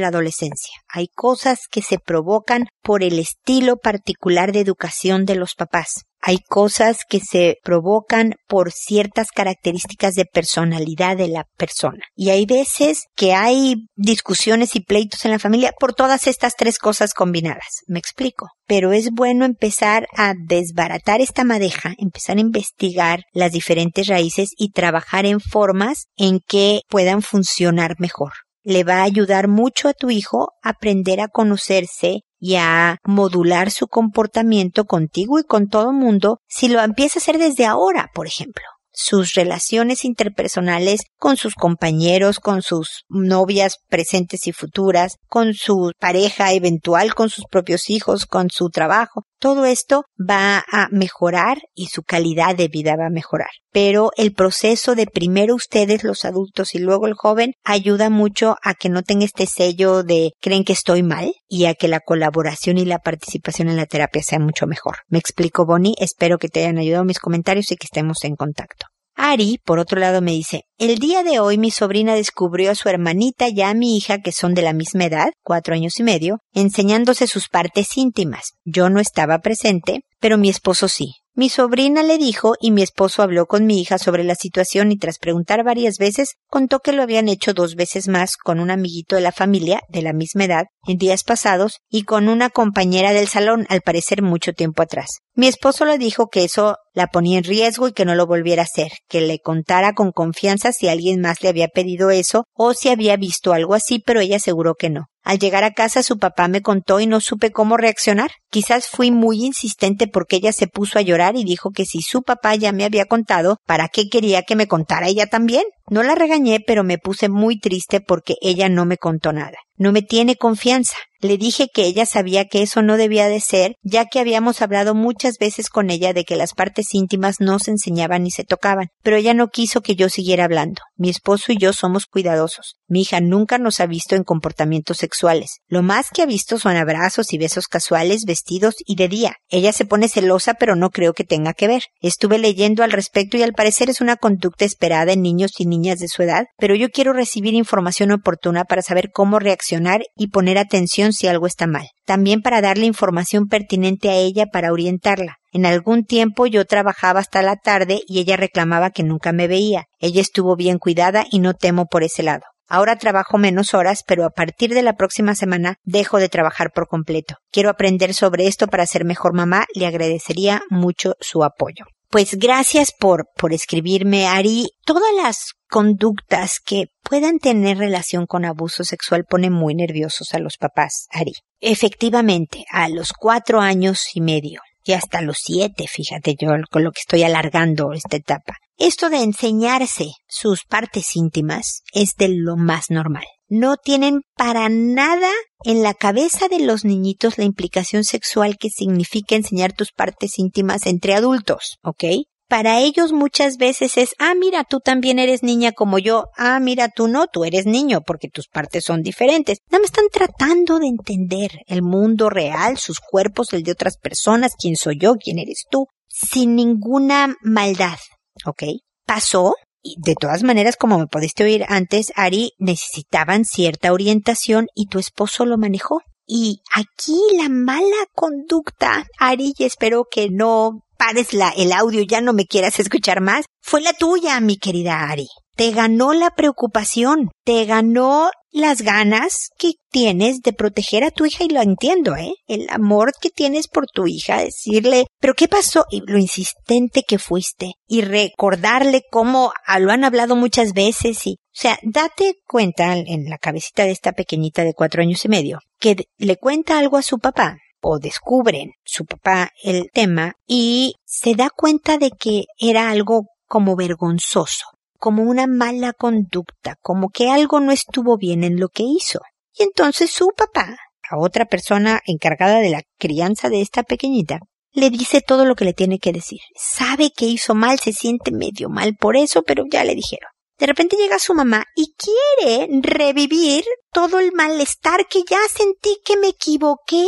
la 0.00 0.08
adolescencia, 0.08 0.74
hay 0.88 1.06
cosas 1.14 1.60
que 1.70 1.82
se 1.82 1.98
provocan 1.98 2.66
por 2.82 3.04
el 3.04 3.20
estilo 3.20 3.76
particular 3.76 4.50
de 4.50 4.58
educación 4.58 5.24
de 5.24 5.36
los 5.36 5.54
papás, 5.54 6.02
hay 6.26 6.38
cosas 6.38 7.00
que 7.06 7.20
se 7.20 7.58
provocan 7.62 8.36
por 8.48 8.72
ciertas 8.72 9.28
características 9.30 10.14
de 10.14 10.24
personalidad 10.24 11.18
de 11.18 11.28
la 11.28 11.44
persona. 11.58 12.02
Y 12.16 12.30
hay 12.30 12.46
veces 12.46 13.04
que 13.14 13.34
hay 13.34 13.74
discusiones 13.94 14.74
y 14.74 14.80
pleitos 14.80 15.26
en 15.26 15.32
la 15.32 15.38
familia 15.38 15.72
por 15.78 15.92
todas 15.92 16.26
estas 16.26 16.54
tres 16.56 16.78
cosas 16.78 17.12
combinadas. 17.12 17.82
Me 17.88 17.98
explico. 17.98 18.48
Pero 18.66 18.94
es 18.94 19.10
bueno 19.10 19.44
empezar 19.44 20.08
a 20.16 20.32
desbaratar 20.48 21.20
esta 21.20 21.44
madeja, 21.44 21.92
empezar 21.98 22.38
a 22.38 22.40
investigar 22.40 23.24
las 23.34 23.52
diferentes 23.52 24.06
raíces 24.06 24.52
y 24.56 24.70
trabajar 24.70 25.26
en 25.26 25.40
formas 25.40 26.06
en 26.16 26.40
que 26.40 26.80
puedan 26.88 27.20
funcionar 27.20 27.96
mejor 27.98 28.32
le 28.64 28.82
va 28.82 28.96
a 28.96 29.04
ayudar 29.04 29.48
mucho 29.48 29.88
a 29.88 29.94
tu 29.94 30.10
hijo 30.10 30.52
a 30.62 30.70
aprender 30.70 31.20
a 31.20 31.28
conocerse 31.28 32.22
y 32.38 32.56
a 32.56 32.98
modular 33.04 33.70
su 33.70 33.86
comportamiento 33.86 34.84
contigo 34.84 35.38
y 35.38 35.44
con 35.44 35.68
todo 35.68 35.92
mundo 35.92 36.40
si 36.48 36.68
lo 36.68 36.80
empieza 36.80 37.18
a 37.18 37.22
hacer 37.22 37.38
desde 37.38 37.66
ahora, 37.66 38.10
por 38.14 38.26
ejemplo 38.26 38.64
sus 38.94 39.34
relaciones 39.34 40.04
interpersonales 40.04 41.02
con 41.18 41.36
sus 41.36 41.54
compañeros, 41.54 42.38
con 42.38 42.62
sus 42.62 43.04
novias 43.08 43.78
presentes 43.88 44.46
y 44.46 44.52
futuras, 44.52 45.16
con 45.28 45.54
su 45.54 45.92
pareja 45.98 46.52
eventual, 46.52 47.14
con 47.14 47.28
sus 47.28 47.44
propios 47.50 47.90
hijos, 47.90 48.26
con 48.26 48.50
su 48.50 48.70
trabajo. 48.70 49.24
Todo 49.38 49.66
esto 49.66 50.04
va 50.18 50.64
a 50.72 50.88
mejorar 50.90 51.58
y 51.74 51.88
su 51.88 52.02
calidad 52.02 52.56
de 52.56 52.68
vida 52.68 52.94
va 52.98 53.08
a 53.08 53.10
mejorar. 53.10 53.50
Pero 53.72 54.10
el 54.16 54.32
proceso 54.32 54.94
de 54.94 55.06
primero 55.06 55.54
ustedes 55.54 56.04
los 56.04 56.24
adultos 56.24 56.74
y 56.74 56.78
luego 56.78 57.06
el 57.06 57.14
joven 57.14 57.52
ayuda 57.64 58.08
mucho 58.08 58.56
a 58.62 58.74
que 58.74 58.88
no 58.88 59.02
tenga 59.02 59.24
este 59.24 59.46
sello 59.46 60.02
de 60.02 60.30
creen 60.40 60.64
que 60.64 60.72
estoy 60.72 61.02
mal 61.02 61.32
y 61.48 61.66
a 61.66 61.74
que 61.74 61.88
la 61.88 62.00
colaboración 62.00 62.78
y 62.78 62.84
la 62.84 63.00
participación 63.00 63.68
en 63.68 63.76
la 63.76 63.86
terapia 63.86 64.22
sea 64.22 64.38
mucho 64.38 64.66
mejor. 64.66 64.98
Me 65.08 65.18
explico, 65.18 65.66
Bonnie. 65.66 65.94
Espero 65.98 66.38
que 66.38 66.48
te 66.48 66.60
hayan 66.60 66.78
ayudado 66.78 67.04
mis 67.04 67.18
comentarios 67.18 67.70
y 67.72 67.76
que 67.76 67.86
estemos 67.86 68.24
en 68.24 68.36
contacto. 68.36 68.83
Ari, 69.16 69.60
por 69.64 69.78
otro 69.78 70.00
lado, 70.00 70.20
me 70.20 70.32
dice, 70.32 70.64
el 70.76 70.98
día 70.98 71.22
de 71.22 71.38
hoy 71.38 71.56
mi 71.56 71.70
sobrina 71.70 72.14
descubrió 72.14 72.70
a 72.70 72.74
su 72.74 72.88
hermanita 72.88 73.48
y 73.48 73.62
a 73.62 73.72
mi 73.74 73.96
hija, 73.96 74.18
que 74.18 74.32
son 74.32 74.54
de 74.54 74.62
la 74.62 74.72
misma 74.72 75.04
edad, 75.04 75.28
cuatro 75.42 75.74
años 75.74 75.98
y 76.00 76.02
medio, 76.02 76.38
enseñándose 76.52 77.26
sus 77.26 77.48
partes 77.48 77.96
íntimas. 77.96 78.54
Yo 78.64 78.90
no 78.90 79.00
estaba 79.00 79.38
presente, 79.38 80.00
pero 80.18 80.36
mi 80.36 80.48
esposo 80.48 80.88
sí. 80.88 81.12
Mi 81.36 81.48
sobrina 81.48 82.04
le 82.04 82.16
dijo 82.16 82.54
y 82.60 82.70
mi 82.70 82.82
esposo 82.82 83.20
habló 83.20 83.46
con 83.46 83.66
mi 83.66 83.80
hija 83.80 83.98
sobre 83.98 84.22
la 84.22 84.36
situación 84.36 84.92
y 84.92 84.98
tras 84.98 85.18
preguntar 85.18 85.64
varias 85.64 85.98
veces 85.98 86.36
contó 86.48 86.78
que 86.78 86.92
lo 86.92 87.02
habían 87.02 87.28
hecho 87.28 87.54
dos 87.54 87.74
veces 87.74 88.06
más 88.06 88.36
con 88.36 88.60
un 88.60 88.70
amiguito 88.70 89.16
de 89.16 89.22
la 89.22 89.32
familia 89.32 89.80
de 89.88 90.02
la 90.02 90.12
misma 90.12 90.44
edad 90.44 90.66
en 90.86 90.96
días 90.96 91.24
pasados 91.24 91.80
y 91.90 92.04
con 92.04 92.28
una 92.28 92.50
compañera 92.50 93.12
del 93.12 93.26
salón 93.26 93.66
al 93.68 93.80
parecer 93.80 94.22
mucho 94.22 94.52
tiempo 94.52 94.82
atrás. 94.82 95.22
Mi 95.34 95.48
esposo 95.48 95.84
le 95.84 95.98
dijo 95.98 96.28
que 96.28 96.44
eso 96.44 96.76
la 96.92 97.08
ponía 97.08 97.38
en 97.38 97.44
riesgo 97.44 97.88
y 97.88 97.92
que 97.92 98.04
no 98.04 98.14
lo 98.14 98.28
volviera 98.28 98.62
a 98.62 98.66
hacer, 98.66 98.92
que 99.08 99.20
le 99.20 99.40
contara 99.40 99.92
con 99.92 100.12
confianza 100.12 100.70
si 100.70 100.86
alguien 100.86 101.20
más 101.20 101.42
le 101.42 101.48
había 101.48 101.66
pedido 101.66 102.10
eso 102.10 102.44
o 102.54 102.74
si 102.74 102.90
había 102.90 103.16
visto 103.16 103.52
algo 103.52 103.74
así, 103.74 103.98
pero 103.98 104.20
ella 104.20 104.36
aseguró 104.36 104.76
que 104.76 104.90
no. 104.90 105.06
Al 105.24 105.38
llegar 105.38 105.64
a 105.64 105.72
casa 105.72 106.02
su 106.02 106.18
papá 106.18 106.48
me 106.48 106.60
contó 106.60 107.00
y 107.00 107.06
no 107.06 107.20
supe 107.20 107.50
cómo 107.50 107.78
reaccionar. 107.78 108.30
Quizás 108.50 108.86
fui 108.88 109.10
muy 109.10 109.42
insistente 109.44 110.06
porque 110.06 110.36
ella 110.36 110.52
se 110.52 110.66
puso 110.66 110.98
a 110.98 111.02
llorar 111.02 111.34
y 111.36 111.44
dijo 111.44 111.70
que 111.70 111.86
si 111.86 112.02
su 112.02 112.22
papá 112.22 112.54
ya 112.54 112.72
me 112.72 112.84
había 112.84 113.06
contado, 113.06 113.56
¿para 113.66 113.88
qué 113.88 114.08
quería 114.10 114.42
que 114.42 114.54
me 114.54 114.68
contara 114.68 115.08
ella 115.08 115.26
también? 115.26 115.64
No 115.88 116.02
la 116.02 116.14
regañé, 116.14 116.60
pero 116.60 116.84
me 116.84 116.98
puse 116.98 117.30
muy 117.30 117.58
triste 117.58 118.00
porque 118.00 118.34
ella 118.42 118.68
no 118.68 118.84
me 118.84 118.98
contó 118.98 119.32
nada. 119.32 119.56
No 119.76 119.92
me 119.92 120.02
tiene 120.02 120.36
confianza. 120.36 120.96
Le 121.20 121.38
dije 121.38 121.68
que 121.72 121.86
ella 121.86 122.06
sabía 122.06 122.46
que 122.46 122.62
eso 122.62 122.82
no 122.82 122.96
debía 122.96 123.28
de 123.28 123.40
ser, 123.40 123.76
ya 123.82 124.06
que 124.06 124.20
habíamos 124.20 124.62
hablado 124.62 124.94
muchas 124.94 125.38
veces 125.38 125.68
con 125.68 125.90
ella 125.90 126.12
de 126.12 126.24
que 126.24 126.36
las 126.36 126.54
partes 126.54 126.94
íntimas 126.94 127.36
no 127.40 127.58
se 127.58 127.70
enseñaban 127.70 128.24
ni 128.24 128.30
se 128.30 128.44
tocaban, 128.44 128.88
pero 129.02 129.16
ella 129.16 129.34
no 129.34 129.48
quiso 129.48 129.80
que 129.80 129.96
yo 129.96 130.08
siguiera 130.08 130.44
hablando. 130.44 130.82
Mi 130.96 131.08
esposo 131.08 131.52
y 131.52 131.58
yo 131.58 131.72
somos 131.72 132.06
cuidadosos. 132.06 132.76
Mi 132.88 133.02
hija 133.02 133.20
nunca 133.20 133.58
nos 133.58 133.80
ha 133.80 133.86
visto 133.86 134.14
en 134.14 134.24
comportamientos 134.24 134.98
sexuales. 134.98 135.58
Lo 135.66 135.82
más 135.82 136.10
que 136.10 136.22
ha 136.22 136.26
visto 136.26 136.58
son 136.58 136.76
abrazos 136.76 137.32
y 137.32 137.38
besos 137.38 137.68
casuales, 137.68 138.24
vestidos 138.26 138.74
y 138.84 138.96
de 138.96 139.08
día. 139.08 139.36
Ella 139.48 139.72
se 139.72 139.84
pone 139.84 140.08
celosa, 140.08 140.54
pero 140.54 140.76
no 140.76 140.90
creo 140.90 141.12
que 141.12 141.24
tenga 141.24 141.54
que 141.54 141.68
ver. 141.68 141.84
Estuve 142.00 142.38
leyendo 142.38 142.82
al 142.82 142.92
respecto 142.92 143.36
y 143.36 143.42
al 143.42 143.54
parecer 143.54 143.90
es 143.90 144.00
una 144.00 144.16
conducta 144.16 144.64
esperada 144.64 145.12
en 145.12 145.22
niños 145.22 145.52
y 145.58 145.66
niñas 145.66 145.98
de 145.98 146.08
su 146.08 146.22
edad, 146.22 146.44
pero 146.58 146.74
yo 146.74 146.90
quiero 146.90 147.12
recibir 147.12 147.54
información 147.54 148.12
oportuna 148.12 148.64
para 148.64 148.82
saber 148.82 149.10
cómo 149.12 149.38
reaccionar 149.38 150.02
y 150.16 150.28
poner 150.28 150.58
atención 150.58 151.03
si 151.12 151.26
algo 151.28 151.46
está 151.46 151.66
mal. 151.66 151.88
También 152.04 152.42
para 152.42 152.60
darle 152.60 152.86
información 152.86 153.48
pertinente 153.48 154.10
a 154.10 154.14
ella 154.14 154.46
para 154.46 154.72
orientarla. 154.72 155.36
En 155.52 155.66
algún 155.66 156.04
tiempo 156.04 156.46
yo 156.46 156.64
trabajaba 156.64 157.20
hasta 157.20 157.42
la 157.42 157.56
tarde 157.56 158.00
y 158.06 158.18
ella 158.18 158.36
reclamaba 158.36 158.90
que 158.90 159.04
nunca 159.04 159.32
me 159.32 159.46
veía. 159.46 159.84
Ella 160.00 160.20
estuvo 160.20 160.56
bien 160.56 160.78
cuidada 160.78 161.24
y 161.30 161.38
no 161.38 161.54
temo 161.54 161.86
por 161.86 162.02
ese 162.02 162.22
lado. 162.22 162.42
Ahora 162.66 162.96
trabajo 162.96 163.38
menos 163.38 163.74
horas, 163.74 164.02
pero 164.06 164.24
a 164.24 164.30
partir 164.30 164.72
de 164.72 164.82
la 164.82 164.94
próxima 164.94 165.34
semana 165.34 165.76
dejo 165.84 166.18
de 166.18 166.28
trabajar 166.28 166.70
por 166.74 166.88
completo. 166.88 167.36
Quiero 167.52 167.70
aprender 167.70 168.14
sobre 168.14 168.46
esto 168.46 168.66
para 168.66 168.86
ser 168.86 169.04
mejor 169.04 169.34
mamá. 169.34 169.66
Le 169.74 169.86
agradecería 169.86 170.62
mucho 170.70 171.14
su 171.20 171.44
apoyo. 171.44 171.84
Pues 172.14 172.36
gracias 172.36 172.92
por, 172.96 173.26
por 173.36 173.52
escribirme, 173.52 174.28
Ari. 174.28 174.68
Todas 174.86 175.12
las 175.20 175.54
conductas 175.68 176.60
que 176.64 176.84
puedan 177.02 177.40
tener 177.40 177.76
relación 177.76 178.26
con 178.26 178.44
abuso 178.44 178.84
sexual 178.84 179.24
ponen 179.28 179.52
muy 179.52 179.74
nerviosos 179.74 180.32
a 180.32 180.38
los 180.38 180.56
papás, 180.56 181.08
Ari. 181.10 181.32
Efectivamente, 181.58 182.66
a 182.70 182.88
los 182.88 183.12
cuatro 183.12 183.60
años 183.60 184.14
y 184.14 184.20
medio 184.20 184.60
y 184.84 184.92
hasta 184.92 185.22
los 185.22 185.38
siete, 185.42 185.88
fíjate 185.88 186.36
yo 186.38 186.50
con 186.70 186.84
lo 186.84 186.92
que 186.92 187.00
estoy 187.00 187.24
alargando 187.24 187.92
esta 187.92 188.16
etapa. 188.16 188.58
Esto 188.76 189.08
de 189.08 189.22
enseñarse 189.22 190.12
sus 190.26 190.64
partes 190.64 191.14
íntimas 191.16 191.82
es 191.92 192.14
de 192.16 192.28
lo 192.28 192.56
más 192.56 192.90
normal. 192.90 193.24
No 193.48 193.76
tienen 193.76 194.22
para 194.36 194.68
nada 194.68 195.30
en 195.64 195.82
la 195.82 195.94
cabeza 195.94 196.48
de 196.48 196.58
los 196.58 196.84
niñitos 196.84 197.38
la 197.38 197.44
implicación 197.44 198.04
sexual 198.04 198.56
que 198.58 198.70
significa 198.70 199.36
enseñar 199.36 199.72
tus 199.72 199.92
partes 199.92 200.38
íntimas 200.38 200.86
entre 200.86 201.14
adultos, 201.14 201.78
¿ok? 201.82 202.04
para 202.48 202.78
ellos 202.78 203.12
muchas 203.12 203.56
veces 203.56 203.96
es, 203.96 204.10
ah, 204.18 204.34
mira, 204.34 204.64
tú 204.64 204.78
también 204.78 205.18
eres 205.18 205.42
niña 205.42 205.72
como 205.72 205.98
yo, 205.98 206.26
ah, 206.36 206.60
mira, 206.60 206.88
tú 206.88 207.08
no, 207.08 207.26
tú 207.26 207.44
eres 207.44 207.66
niño 207.66 208.02
porque 208.02 208.28
tus 208.28 208.46
partes 208.48 208.84
son 208.84 209.02
diferentes. 209.02 209.58
No 209.70 209.78
me 209.80 209.86
están 209.86 210.04
tratando 210.12 210.78
de 210.78 210.86
entender 210.86 211.50
el 211.66 211.82
mundo 211.82 212.30
real, 212.30 212.78
sus 212.78 213.00
cuerpos, 213.00 213.52
el 213.52 213.62
de 213.62 213.72
otras 213.72 213.96
personas, 213.96 214.52
quién 214.56 214.76
soy 214.76 214.98
yo, 215.00 215.14
quién 215.14 215.38
eres 215.38 215.64
tú, 215.70 215.86
sin 216.06 216.54
ninguna 216.54 217.34
maldad, 217.42 217.98
¿ok? 218.44 218.62
Pasó, 219.06 219.54
y 219.82 219.96
de 219.98 220.14
todas 220.14 220.42
maneras, 220.42 220.76
como 220.76 220.98
me 220.98 221.06
pudiste 221.06 221.44
oír 221.44 221.64
antes, 221.68 222.12
Ari, 222.16 222.52
necesitaban 222.58 223.44
cierta 223.44 223.92
orientación 223.92 224.66
y 224.74 224.86
tu 224.86 224.98
esposo 224.98 225.44
lo 225.44 225.58
manejó. 225.58 226.00
Y 226.26 226.62
aquí 226.74 227.20
la 227.36 227.50
mala 227.50 228.06
conducta, 228.14 229.06
Ari, 229.18 229.52
y 229.58 229.64
espero 229.64 230.04
que 230.10 230.30
no 230.30 230.80
pares 230.96 231.28
el 231.34 231.72
audio, 231.72 232.02
ya 232.02 232.22
no 232.22 232.32
me 232.32 232.46
quieras 232.46 232.80
escuchar 232.80 233.20
más, 233.20 233.44
fue 233.60 233.82
la 233.82 233.92
tuya, 233.92 234.40
mi 234.40 234.56
querida 234.56 235.10
Ari. 235.10 235.28
Te 235.54 235.70
ganó 235.70 236.14
la 236.14 236.30
preocupación, 236.30 237.30
te 237.44 237.64
ganó 237.66 238.30
las 238.54 238.82
ganas 238.82 239.50
que 239.58 239.72
tienes 239.90 240.40
de 240.40 240.52
proteger 240.52 241.02
a 241.02 241.10
tu 241.10 241.26
hija 241.26 241.42
y 241.42 241.48
lo 241.48 241.60
entiendo, 241.60 242.14
¿eh? 242.14 242.34
El 242.46 242.66
amor 242.70 243.12
que 243.20 243.28
tienes 243.28 243.66
por 243.66 243.86
tu 243.88 244.06
hija, 244.06 244.38
decirle, 244.38 245.06
pero 245.20 245.34
¿qué 245.34 245.48
pasó? 245.48 245.84
Y 245.90 246.02
lo 246.06 246.18
insistente 246.18 247.02
que 247.02 247.18
fuiste 247.18 247.72
y 247.88 248.02
recordarle 248.02 249.02
cómo 249.10 249.52
lo 249.80 249.90
han 249.90 250.04
hablado 250.04 250.36
muchas 250.36 250.72
veces 250.72 251.26
y, 251.26 251.32
o 251.32 251.60
sea, 251.60 251.78
date 251.82 252.36
cuenta 252.46 252.96
en 252.96 253.24
la 253.28 253.38
cabecita 253.38 253.84
de 253.84 253.90
esta 253.90 254.12
pequeñita 254.12 254.62
de 254.62 254.72
cuatro 254.72 255.02
años 255.02 255.24
y 255.24 255.28
medio 255.28 255.58
que 255.80 256.06
le 256.16 256.36
cuenta 256.36 256.78
algo 256.78 256.96
a 256.96 257.02
su 257.02 257.18
papá 257.18 257.58
o 257.80 257.98
descubren 257.98 258.70
su 258.84 259.04
papá 259.04 259.50
el 259.64 259.90
tema 259.92 260.34
y 260.46 260.94
se 261.04 261.34
da 261.34 261.50
cuenta 261.50 261.98
de 261.98 262.10
que 262.10 262.44
era 262.56 262.88
algo 262.88 263.26
como 263.46 263.74
vergonzoso, 263.74 264.64
como 265.04 265.22
una 265.22 265.46
mala 265.46 265.92
conducta, 265.92 266.76
como 266.80 267.10
que 267.10 267.28
algo 267.28 267.60
no 267.60 267.72
estuvo 267.72 268.16
bien 268.16 268.42
en 268.42 268.58
lo 268.58 268.70
que 268.70 268.84
hizo. 268.84 269.20
Y 269.54 269.62
entonces 269.62 270.10
su 270.10 270.30
papá, 270.34 270.78
a 271.10 271.18
otra 271.18 271.44
persona 271.44 272.00
encargada 272.06 272.60
de 272.60 272.70
la 272.70 272.80
crianza 272.98 273.50
de 273.50 273.60
esta 273.60 273.82
pequeñita, 273.82 274.38
le 274.72 274.88
dice 274.88 275.20
todo 275.20 275.44
lo 275.44 275.56
que 275.56 275.66
le 275.66 275.74
tiene 275.74 275.98
que 275.98 276.14
decir. 276.14 276.38
Sabe 276.56 277.10
que 277.14 277.26
hizo 277.26 277.54
mal, 277.54 277.78
se 277.78 277.92
siente 277.92 278.32
medio 278.32 278.70
mal 278.70 278.96
por 278.98 279.18
eso, 279.18 279.42
pero 279.42 279.64
ya 279.70 279.84
le 279.84 279.94
dijeron. 279.94 280.30
De 280.58 280.64
repente 280.64 280.96
llega 280.96 281.18
su 281.18 281.34
mamá 281.34 281.66
y 281.76 281.92
quiere 281.98 282.66
revivir 282.80 283.66
todo 283.92 284.18
el 284.18 284.32
malestar 284.32 285.06
que 285.06 285.22
ya 285.28 285.40
sentí 285.54 285.98
que 286.02 286.16
me 286.16 286.28
equivoqué. 286.28 287.04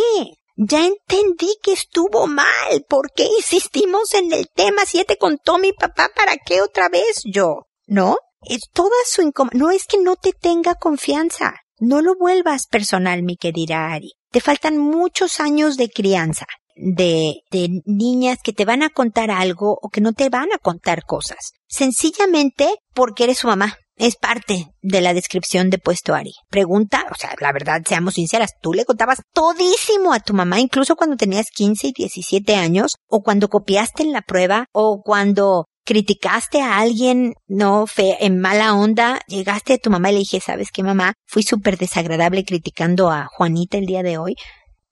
Ya 0.57 0.85
entendí 0.85 1.57
que 1.63 1.73
estuvo 1.73 2.27
mal. 2.27 2.85
¿Por 2.91 3.11
qué 3.17 3.25
insistimos 3.39 4.13
en 4.13 4.35
el 4.35 4.49
tema? 4.55 4.85
Si 4.85 4.99
ya 4.99 5.05
te 5.05 5.17
contó 5.17 5.57
mi 5.57 5.73
papá, 5.73 6.11
¿para 6.15 6.37
qué 6.37 6.61
otra 6.61 6.91
vez 6.91 7.23
yo? 7.25 7.66
¿No? 7.87 8.17
Es 8.43 8.69
toda 8.73 8.97
su 9.07 9.23
incom 9.23 9.49
No 9.53 9.71
es 9.71 9.87
que 9.87 9.99
no 9.99 10.17
te 10.17 10.33
tenga 10.33 10.75
confianza. 10.75 11.55
No 11.79 12.03
lo 12.03 12.15
vuelvas 12.17 12.67
personal, 12.67 13.23
mi 13.23 13.37
querida 13.37 13.93
Ari. 13.93 14.13
Te 14.31 14.41
faltan 14.41 14.79
muchos 14.79 15.41
años 15.41 15.77
de 15.77 15.89
crianza, 15.89 16.47
de, 16.75 17.41
de 17.51 17.83
niñas 17.85 18.39
que 18.43 18.53
te 18.53 18.65
van 18.65 18.83
a 18.83 18.91
contar 18.91 19.31
algo 19.31 19.79
o 19.81 19.89
que 19.89 20.01
no 20.01 20.13
te 20.13 20.29
van 20.29 20.53
a 20.55 20.59
contar 20.59 21.05
cosas. 21.05 21.53
Sencillamente 21.69 22.69
porque 22.95 23.25
eres 23.25 23.39
su 23.39 23.47
mamá 23.47 23.77
es 23.97 24.17
parte 24.17 24.67
de 24.83 25.01
la 25.01 25.15
descripción 25.15 25.71
de 25.71 25.79
puesto 25.79 26.15
Ari. 26.15 26.33
Pregunta, 26.51 27.07
o 27.11 27.15
sea, 27.15 27.35
la 27.41 27.53
verdad, 27.53 27.83
seamos 27.87 28.15
sinceras, 28.15 28.53
tú 28.61 28.73
le 28.73 28.85
contabas 28.85 29.23
todísimo 29.33 30.13
a 30.13 30.21
tu 30.21 30.35
mamá, 30.35 30.61
incluso 30.61 30.97
cuando 30.97 31.17
tenías 31.17 31.47
15 31.51 31.89
y 31.89 31.93
17 31.93 32.55
años, 32.55 32.97
o 33.09 33.23
cuando 33.23 33.49
copiaste 33.49 34.03
en 34.03 34.13
la 34.13 34.23
prueba, 34.23 34.67
o 34.73 35.03
cuando 35.03 35.67
criticaste 35.87 36.61
a 36.61 36.79
alguien, 36.79 37.35
no, 37.47 37.87
fe, 37.87 38.19
en 38.27 38.39
mala 38.39 38.75
onda, 38.75 39.21
llegaste 39.29 39.75
a 39.75 39.79
tu 39.79 39.89
mamá 39.89 40.11
y 40.11 40.15
le 40.15 40.19
dije, 40.19 40.41
¿sabes 40.41 40.71
qué 40.71 40.83
mamá? 40.83 41.15
Fui 41.27 41.43
súper 41.43 41.79
desagradable 41.79 42.45
criticando 42.45 43.11
a 43.11 43.27
Juanita 43.27 43.79
el 43.79 43.87
día 43.87 44.03
de 44.03 44.19
hoy. 44.19 44.35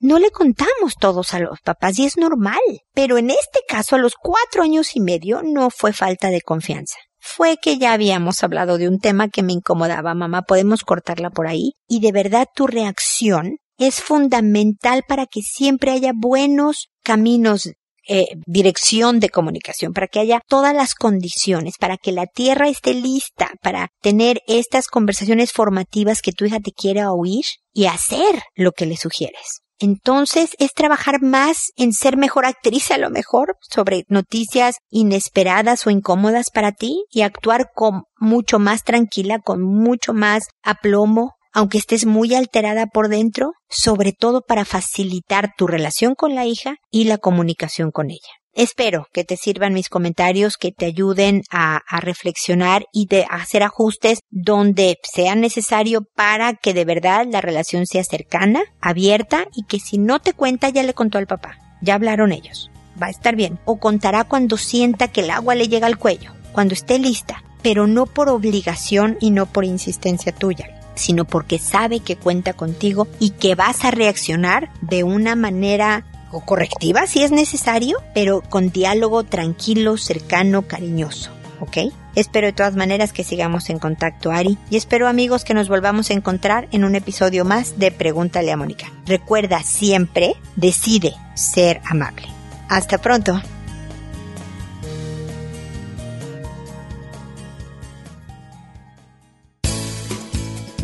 No 0.01 0.19
le 0.19 0.31
contamos 0.31 0.95
todos 0.99 1.35
a 1.35 1.41
los 1.41 1.61
papás 1.61 1.99
y 1.99 2.07
es 2.07 2.17
normal. 2.17 2.61
Pero 2.95 3.19
en 3.19 3.31
este 3.31 3.61
caso, 3.67 3.97
a 3.97 3.99
los 3.99 4.15
cuatro 4.15 4.63
años 4.63 4.97
y 4.97 5.01
medio, 5.01 5.43
no 5.43 5.71
fue 5.71 5.93
falta 5.93 6.29
de 6.29 6.41
confianza 6.41 6.97
fue 7.27 7.57
que 7.57 7.79
ya 7.79 7.95
habíamos 7.95 8.45
hablado 8.45 8.77
de 8.77 8.87
un 8.87 8.99
tema 8.99 9.29
que 9.29 9.43
me 9.43 9.55
incomodaba, 9.55 10.15
mamá, 10.15 10.43
podemos 10.43 10.83
cortarla 10.83 11.31
por 11.31 11.47
ahí. 11.47 11.73
Y 11.89 12.01
de 12.01 12.13
verdad 12.13 12.47
tu 12.55 12.67
reacción 12.67 13.57
es 13.79 14.03
fundamental 14.03 15.05
para 15.09 15.25
que 15.27 15.41
siempre 15.41 15.93
haya 15.93 16.13
buenos 16.15 16.91
caminos 17.03 17.71
eh, 18.09 18.27
dirección 18.47 19.21
de 19.21 19.31
comunicación, 19.31 19.93
para 19.93 20.09
que 20.09 20.21
haya 20.21 20.41
todas 20.49 20.75
las 20.75 20.95
condiciones, 20.95 21.79
para 21.79 21.97
que 21.97 22.13
la 22.13 22.27
tierra 22.27 22.69
esté 22.69 22.95
lista 22.95 23.51
para 23.63 23.89
tener 24.01 24.41
estas 24.47 24.89
conversaciones 24.89 25.53
formativas 25.53 26.23
que 26.23 26.33
tu 26.33 26.45
hija 26.45 26.61
te 26.61 26.73
quiera 26.73 27.13
oír 27.13 27.45
y 27.73 27.87
hacer 27.87 28.43
lo 28.55 28.73
que 28.73 28.87
le 28.87 28.97
sugieres. 28.97 29.65
Entonces 29.79 30.51
es 30.59 30.73
trabajar 30.73 31.21
más 31.21 31.73
en 31.77 31.93
ser 31.93 32.17
mejor 32.17 32.47
actriz 32.47 32.91
a 32.91 32.99
lo 32.99 33.11
mejor 33.11 33.57
sobre 33.61 34.05
noticias 34.09 34.77
inesperadas 34.89 35.87
o 35.87 35.91
incómodas 35.91 36.51
para 36.51 36.73
ti 36.73 37.05
y 37.11 37.23
actuar 37.23 37.71
con 37.75 38.05
mucho 38.19 38.59
más 38.59 38.85
tranquila, 38.85 39.41
con 39.41 39.63
mucho 39.63 40.15
más 40.15 40.45
aplomo, 40.63 41.33
aunque 41.55 41.79
estés 41.79 42.05
muy 42.05 42.35
alterada 42.35 42.87
por 42.87 43.09
dentro, 43.09 43.53
sobre 43.71 44.13
todo 44.13 44.43
para 44.43 44.65
facilitar 44.65 45.53
tu 45.57 45.67
relación 45.67 46.15
con 46.15 46.35
la 46.35 46.45
hija 46.45 46.77
y 46.91 47.05
la 47.05 47.17
comunicación 47.17 47.93
con 47.93 48.11
ella. 48.11 48.35
Espero 48.57 49.09
que 49.13 49.25
te 49.25 49.37
sirvan 49.37 49.73
mis 49.73 49.89
comentarios, 49.89 50.57
que 50.57 50.71
te 50.71 50.87
ayuden 50.87 51.43
a, 51.51 51.81
reflexionar 52.01 52.85
y 52.93 53.07
de 53.07 53.27
hacer 53.29 53.65
ajustes 53.65 54.21
donde 54.31 54.99
sea 55.03 55.35
necesario 55.35 56.03
para 56.15 56.55
que 56.55 56.73
de 56.73 56.85
verdad 56.85 57.27
la 57.29 57.41
relación 57.41 57.87
sea 57.87 58.05
cercana, 58.05 58.63
abierta 58.81 59.47
y 59.57 59.65
que 59.65 59.81
si 59.81 59.99
no 59.99 60.21
te 60.21 60.35
cuenta 60.35 60.69
ya 60.69 60.85
le 60.85 60.95
contó 60.95 61.19
al 61.19 61.27
papá. 61.27 61.59
Ya 61.83 61.95
hablaron 61.95 62.31
ellos. 62.31 62.71
Va 63.01 63.09
a 63.09 63.11
estar 63.11 63.35
bien. 63.35 63.59
O 63.65 63.79
contará 63.79 64.23
cuando 64.25 64.57
sienta 64.57 65.09
que 65.09 65.23
el 65.23 65.31
agua 65.31 65.57
le 65.57 65.69
llega 65.69 65.89
al 65.89 65.99
cuello, 65.99 66.33
cuando 66.53 66.75
esté 66.75 67.01
lista, 67.01 67.43
pero 67.63 67.89
no 67.89 68.07
por 68.07 68.29
obligación 68.29 69.19
y 69.21 69.31
no 69.31 69.47
por 69.47 69.65
insistencia 69.65 70.33
tuya. 70.33 70.74
Sino 70.95 71.25
porque 71.25 71.59
sabe 71.59 72.01
que 72.01 72.17
cuenta 72.17 72.53
contigo 72.53 73.09
y 73.19 73.31
que 73.31 73.55
vas 73.55 73.85
a 73.85 73.91
reaccionar 73.91 74.71
de 74.81 75.05
una 75.05 75.37
manera 75.37 76.05
correctiva 76.41 77.07
si 77.07 77.23
es 77.23 77.31
necesario, 77.31 77.99
pero 78.15 78.41
con 78.43 78.71
diálogo 78.71 79.25
tranquilo, 79.25 79.97
cercano, 79.97 80.63
cariñoso. 80.63 81.31
¿Ok? 81.61 81.93
Espero 82.15 82.47
de 82.47 82.53
todas 82.53 82.77
maneras 82.77 83.13
que 83.13 83.25
sigamos 83.25 83.71
en 83.71 83.79
contacto, 83.79 84.31
Ari, 84.31 84.59
y 84.71 84.77
espero 84.77 85.09
amigos 85.09 85.45
que 85.45 85.55
nos 85.55 85.69
volvamos 85.69 86.11
a 86.11 86.15
encontrar 86.15 86.69
en 86.73 86.85
un 86.85 86.95
episodio 86.95 87.45
más 87.45 87.79
de 87.79 87.91
Pregúntale 87.91 88.53
a 88.53 88.57
Mónica. 88.57 88.93
Recuerda 89.07 89.63
siempre, 89.63 90.35
decide 90.57 91.15
ser 91.35 91.81
amable. 91.85 92.29
Hasta 92.69 92.99
pronto. 92.99 93.41